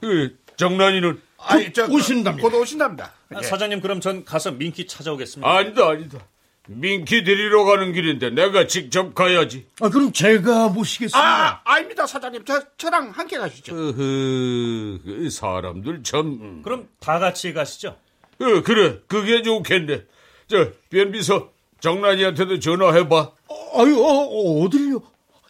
그 0.00 0.36
정란이는 0.56 1.20
아니, 1.38 1.72
저, 1.72 1.86
오신답니다. 1.86 2.48
곧 2.48 2.56
오신답니다. 2.60 3.12
아, 3.32 3.38
예. 3.38 3.42
사장님 3.46 3.80
그럼 3.80 4.00
전 4.00 4.24
가서 4.24 4.50
민키 4.50 4.88
찾아오겠습니다. 4.88 5.48
아니다, 5.48 5.88
아니다. 5.88 6.18
민키 6.66 7.22
데리러 7.22 7.62
가는 7.64 7.92
길인데 7.92 8.30
내가 8.30 8.66
직접 8.66 9.14
가야지. 9.14 9.66
아, 9.80 9.88
그럼 9.88 10.10
제가 10.12 10.68
모시겠습니다. 10.70 11.18
아, 11.20 11.60
아닙니다, 11.64 12.06
사장님. 12.08 12.44
저, 12.44 12.60
저랑 12.76 13.10
함께 13.10 13.38
가시죠. 13.38 13.72
어허, 13.72 13.92
그 13.94 15.28
사람들 15.30 16.02
참. 16.02 16.62
그럼 16.64 16.88
다 16.98 17.20
같이 17.20 17.52
가시죠. 17.52 17.96
어, 18.40 18.62
그래, 18.64 18.98
그게 19.06 19.42
좋겠네. 19.42 20.06
저, 20.48 20.70
변비서 20.90 21.50
정란이한테도 21.80 22.58
전화해봐. 22.60 23.32
아유, 23.76 24.02
어, 24.02 24.62
어딜요? 24.64 25.00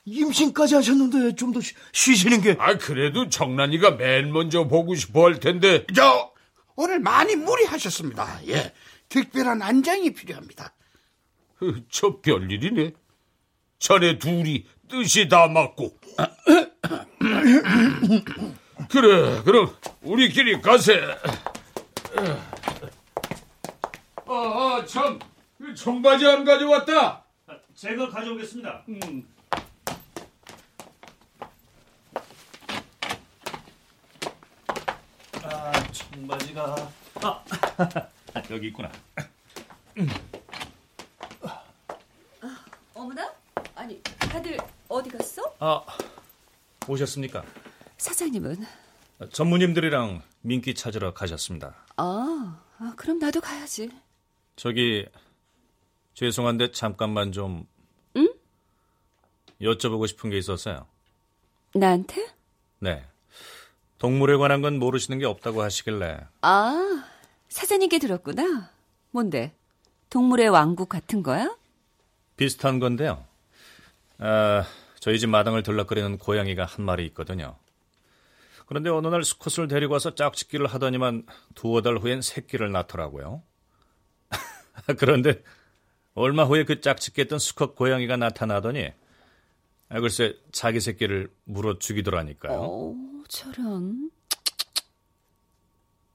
임신까지 0.07 0.75
하셨는데 0.75 1.35
좀 1.37 1.53
더 1.53 1.61
쉬시는 1.93 2.41
게. 2.43 2.57
아, 2.59 2.77
그래도 2.77 3.29
정란이가 3.29 3.93
맨 3.93 4.33
먼저 4.33 4.67
보고 4.69 4.95
싶어 4.95 5.25
할 5.25 5.41
텐데. 5.41 5.87
저, 5.95 6.31
오늘 6.77 6.99
많이 7.01 7.37
무리하셨습니다. 7.37 8.41
예. 8.49 8.73
특별한 9.09 9.63
안장이 9.63 10.13
필요합니다. 10.13 10.75
어, 11.63 11.67
저 11.91 12.21
별일이네. 12.21 12.93
자네 13.79 14.19
둘이 14.19 14.65
뜻이 14.89 15.29
다 15.29 15.47
맞고. 15.47 15.97
그래, 18.91 19.43
그럼 19.45 19.75
우리끼리 20.03 20.61
가세. 20.61 21.01
아, 24.35 24.79
아 24.79 24.85
참, 24.85 25.17
그 25.59 25.73
청바지 25.75 26.27
안 26.27 26.45
가져왔다. 26.45 27.25
제가 27.77 28.09
가져오겠습니다. 28.11 28.85
아, 35.45 35.73
청바지가 35.93 36.91
아, 37.23 37.45
여기 38.51 38.69
있구나. 38.69 38.91
어머나? 42.93 43.33
아니, 43.77 44.03
다들 44.03 44.59
어디 44.89 45.11
갔어? 45.11 45.55
아, 45.61 45.81
오셨습니까? 46.89 47.45
사장님은? 47.99 48.67
전무님들이랑 49.33 50.23
민기 50.41 50.75
찾으러 50.75 51.15
가셨습니다. 51.15 51.77
아, 51.97 52.61
아, 52.79 52.93
그럼 52.97 53.21
나도 53.21 53.41
가야지. 53.41 53.91
저기 54.57 55.07
죄송한데 56.15 56.71
잠깐만 56.73 57.33
좀 57.33 57.67
응? 58.17 58.29
여쭤보고 59.61 60.07
싶은 60.07 60.31
게 60.31 60.39
있었어요. 60.39 60.87
나한테? 61.75 62.29
네. 62.79 63.05
동물에 63.99 64.37
관한 64.37 64.63
건 64.63 64.79
모르시는 64.79 65.19
게 65.19 65.25
없다고 65.27 65.63
하시길래 65.63 66.21
아, 66.43 67.05
사장님께 67.49 67.99
들었구나. 67.99 68.71
뭔데? 69.11 69.53
동물의 70.11 70.49
왕국 70.49 70.89
같은 70.89 71.23
거야? 71.23 71.57
비슷한 72.37 72.79
건데요. 72.79 73.25
아, 74.19 74.65
저희 75.01 75.19
집 75.19 75.29
마당을 75.29 75.63
들락거리는 75.63 76.19
고양이가 76.19 76.65
한 76.65 76.85
마리 76.85 77.07
있거든요. 77.07 77.57
그런데 78.67 78.91
어느 78.91 79.09
날 79.09 79.25
수컷을 79.25 79.69
데리고 79.69 79.93
와서 79.95 80.15
짝짓기를 80.15 80.67
하더니만 80.67 81.27
두어 81.55 81.83
달 81.83 81.97
후엔 81.99 82.23
새끼를 82.23 82.73
낳더라고요. 82.73 83.43
그런데 84.99 85.43
얼마 86.15 86.45
후에 86.45 86.65
그 86.65 86.81
짝짓기 86.81 87.23
했던 87.23 87.39
수컷 87.39 87.75
고양이가 87.75 88.17
나타나더니 88.17 88.93
아, 89.89 90.01
글쎄 90.01 90.37
자기 90.53 90.81
새끼를 90.81 91.31
물어 91.45 91.79
죽이더라니까요. 91.79 92.61
어, 92.61 92.95
저런. 93.29 94.11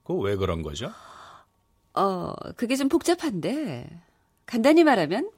그거 0.02 0.14
왜 0.20 0.36
그런 0.36 0.62
거죠? 0.62 0.92
어, 1.94 2.32
그게 2.56 2.76
좀 2.76 2.88
복잡한데. 2.88 3.88
간단히 4.46 4.82
말하면 4.84 5.30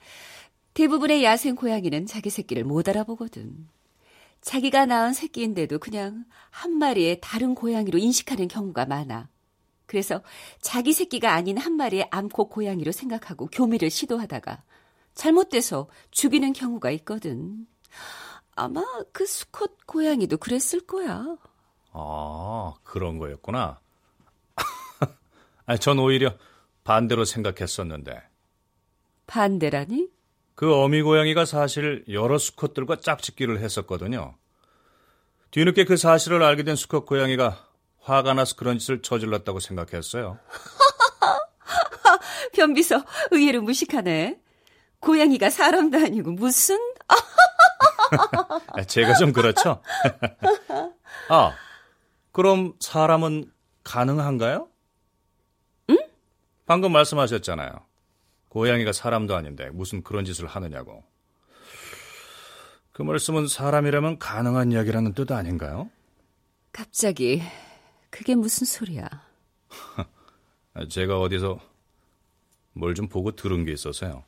대부분의 0.75 1.23
야생 1.23 1.55
고양이는 1.55 2.07
자기 2.07 2.31
새끼를 2.31 2.64
못 2.64 2.89
알아보거든. 2.89 3.68
자기가 4.41 4.87
낳은 4.87 5.12
새끼인데도 5.12 5.79
그냥 5.79 6.25
한 6.51 6.79
마리의 6.79 7.20
다른 7.20 7.55
고양이로 7.55 7.99
인식하는 7.99 8.49
경우가 8.49 8.87
많아. 8.87 9.29
그래서 9.93 10.22
자기 10.62 10.95
새끼가 10.95 11.34
아닌 11.34 11.59
한 11.59 11.74
마리의 11.74 12.09
암컷 12.11 12.49
고양이로 12.49 12.93
생각하고 12.93 13.49
교미를 13.49 13.90
시도하다가 13.90 14.62
잘못돼서 15.12 15.90
죽이는 16.11 16.55
경우가 16.55 16.90
있거든. 16.93 17.66
아마 18.57 18.82
그 19.12 19.26
수컷 19.26 19.86
고양이도 19.86 20.38
그랬을 20.38 20.86
거야. 20.86 21.36
아, 21.93 22.72
그런 22.84 23.18
거였구나. 23.18 23.80
아, 25.66 25.76
전 25.76 25.99
오히려 25.99 26.38
반대로 26.84 27.26
생각했었는데. 27.26 28.22
반대라니? 29.26 30.09
그 30.55 30.74
어미 30.74 31.03
고양이가 31.03 31.45
사실 31.45 32.03
여러 32.09 32.38
수컷들과 32.38 32.97
짝짓기를 32.97 33.61
했었거든요. 33.61 34.36
뒤늦게 35.51 35.84
그 35.84 35.99
사실을 35.99 36.43
알게 36.43 36.62
된 36.62 36.76
수컷 36.76 37.05
고양이가 37.05 37.72
화가 38.03 38.34
나서 38.34 38.57
그런 38.57 38.78
짓을 38.78 39.03
저질렀다고 39.03 39.61
생각했어요. 39.61 40.38
변비서 42.53 43.05
의외로 43.30 43.62
무식하네. 43.62 44.38
고양이가 45.00 45.50
사람도 45.50 45.98
아니고 45.98 46.32
무슨? 46.32 46.78
아, 48.68 48.84
제가 48.84 49.14
좀 49.14 49.32
그렇죠? 49.32 49.82
아, 51.28 51.55
그럼 52.30 52.74
사람은 52.80 53.50
가능한가요? 53.84 54.68
응? 55.90 55.98
방금 56.66 56.92
말씀하셨잖아요. 56.92 57.72
고양이가 58.48 58.92
사람도 58.92 59.34
아닌데 59.34 59.70
무슨 59.70 60.03
그런 60.03 60.24
짓을 60.24 60.46
하느냐고. 60.46 61.05
그 62.92 63.03
말씀은 63.03 63.48
사람이라면 63.48 64.18
가능한 64.18 64.72
이야기라는 64.72 65.14
뜻 65.14 65.32
아닌가요? 65.32 65.90
갑자기 66.72 67.42
그게 68.13 68.35
무슨 68.35 68.67
소리야? 68.67 69.09
아, 70.75 70.85
제가 70.89 71.19
어디서 71.19 71.59
뭘 72.75 72.95
좀 72.95 73.09
보고 73.09 73.35
들은 73.35 73.65
게 73.65 73.73
있어서요. 73.73 74.23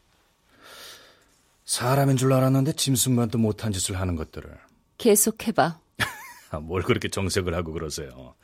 사람인 1.66 2.16
줄 2.16 2.32
알았는데 2.32 2.72
짐승만도 2.72 3.38
못한 3.38 3.72
짓을 3.72 4.00
하는 4.00 4.16
것들을. 4.16 4.58
계속해봐. 4.98 5.80
아, 6.50 6.60
뭘 6.60 6.82
그렇게 6.82 7.08
정색을 7.08 7.54
하고 7.54 7.72
그러세요. 7.72 8.34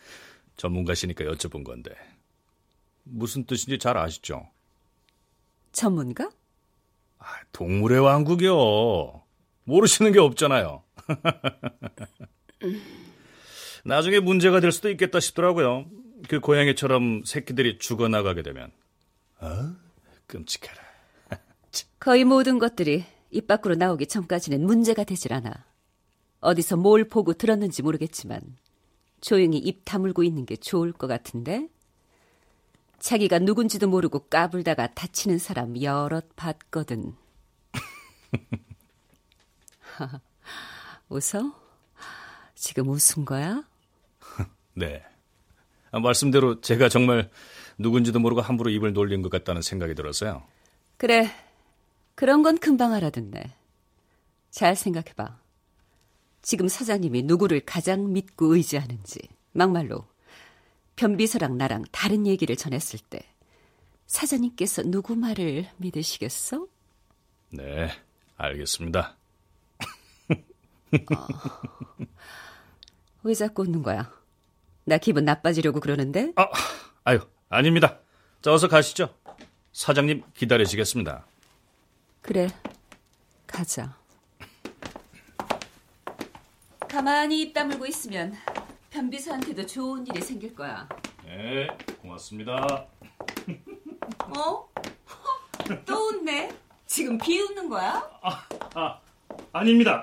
전문가시니까 0.56 1.24
여쭤본 1.24 1.64
건데. 1.64 1.90
무슨 3.04 3.44
뜻인지 3.44 3.78
잘 3.78 3.96
아시죠? 3.96 4.46
전문가? 5.72 6.30
아, 7.18 7.24
동물의 7.52 8.00
왕국이요. 8.00 9.22
모르시는 9.64 10.12
게 10.12 10.18
없잖아요. 10.18 10.82
나중에 13.84 14.20
문제가 14.20 14.60
될 14.60 14.72
수도 14.72 14.90
있겠다 14.90 15.20
싶더라고요. 15.20 15.86
그 16.28 16.40
고양이처럼 16.40 17.22
새끼들이 17.24 17.78
죽어나가게 17.78 18.42
되면. 18.42 18.70
어? 19.40 19.74
끔찍해라. 20.26 20.76
거의 21.98 22.24
모든 22.24 22.58
것들이 22.58 23.04
입 23.30 23.46
밖으로 23.46 23.74
나오기 23.74 24.06
전까지는 24.06 24.64
문제가 24.64 25.04
되질 25.04 25.32
않아. 25.32 25.64
어디서 26.40 26.76
뭘 26.76 27.04
보고 27.08 27.32
들었는지 27.34 27.82
모르겠지만 27.82 28.40
조용히 29.20 29.58
입 29.58 29.84
다물고 29.84 30.22
있는 30.22 30.46
게 30.46 30.56
좋을 30.56 30.92
것 30.92 31.06
같은데 31.06 31.68
자기가 32.98 33.38
누군지도 33.38 33.88
모르고 33.88 34.28
까불다가 34.28 34.88
다치는 34.94 35.38
사람 35.38 35.80
여럿 35.80 36.34
봤거든. 36.36 37.14
웃어? 41.08 41.52
지금 42.54 42.88
웃은 42.88 43.24
거야? 43.24 43.64
네. 44.80 45.02
아, 45.90 46.00
말씀대로 46.00 46.62
제가 46.62 46.88
정말 46.88 47.30
누군지도 47.76 48.18
모르고 48.18 48.40
함부로 48.40 48.70
입을 48.70 48.94
놀린 48.94 49.20
것 49.20 49.30
같다는 49.30 49.60
생각이 49.60 49.94
들었어요. 49.94 50.42
그래. 50.96 51.30
그런 52.14 52.42
건 52.42 52.58
금방 52.58 52.94
알아듣네. 52.94 53.54
잘 54.50 54.74
생각해봐. 54.74 55.38
지금 56.40 56.68
사장님이 56.68 57.24
누구를 57.24 57.60
가장 57.60 58.12
믿고 58.12 58.54
의지하는지. 58.54 59.20
막말로 59.52 60.06
변비서랑 60.96 61.58
나랑 61.58 61.84
다른 61.92 62.26
얘기를 62.26 62.56
전했을 62.56 62.98
때 62.98 63.20
사장님께서 64.06 64.82
누구 64.84 65.14
말을 65.14 65.68
믿으시겠어? 65.76 66.66
네, 67.50 67.90
알겠습니다. 68.36 69.16
어, 70.92 71.26
왜 73.22 73.34
자꾸 73.34 73.62
웃는 73.62 73.82
거야? 73.82 74.19
나 74.84 74.98
기분 74.98 75.24
나빠지려고 75.24 75.80
그러는데? 75.80 76.32
아, 76.36 76.46
아유, 77.04 77.20
아닙니다. 77.48 77.98
자, 78.42 78.52
어서 78.52 78.68
가시죠. 78.68 79.14
사장님 79.72 80.22
기다리시겠습니다. 80.34 81.24
그래, 82.22 82.48
가자. 83.46 83.96
가만히 86.88 87.42
입 87.42 87.54
다물고 87.54 87.86
있으면 87.86 88.34
변비서한테도 88.90 89.66
좋은 89.66 90.06
일이 90.06 90.20
생길 90.20 90.54
거야. 90.54 90.88
네, 91.24 91.68
고맙습니다. 92.02 92.86
어? 94.36 94.68
또 95.86 96.08
웃네? 96.08 96.52
지금 96.86 97.16
비웃는 97.16 97.68
거야? 97.68 98.02
아, 98.22 98.44
아 98.74 99.00
아닙니다. 99.52 100.02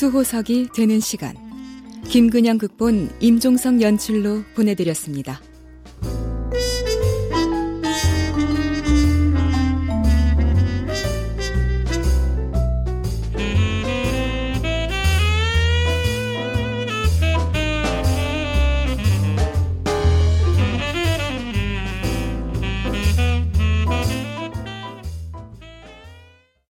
수호석이 0.00 0.68
되는 0.74 0.98
시간 0.98 1.36
김근영 2.08 2.56
극본 2.56 3.10
임종성 3.20 3.82
연출로 3.82 4.44
보내드렸습니다. 4.54 5.42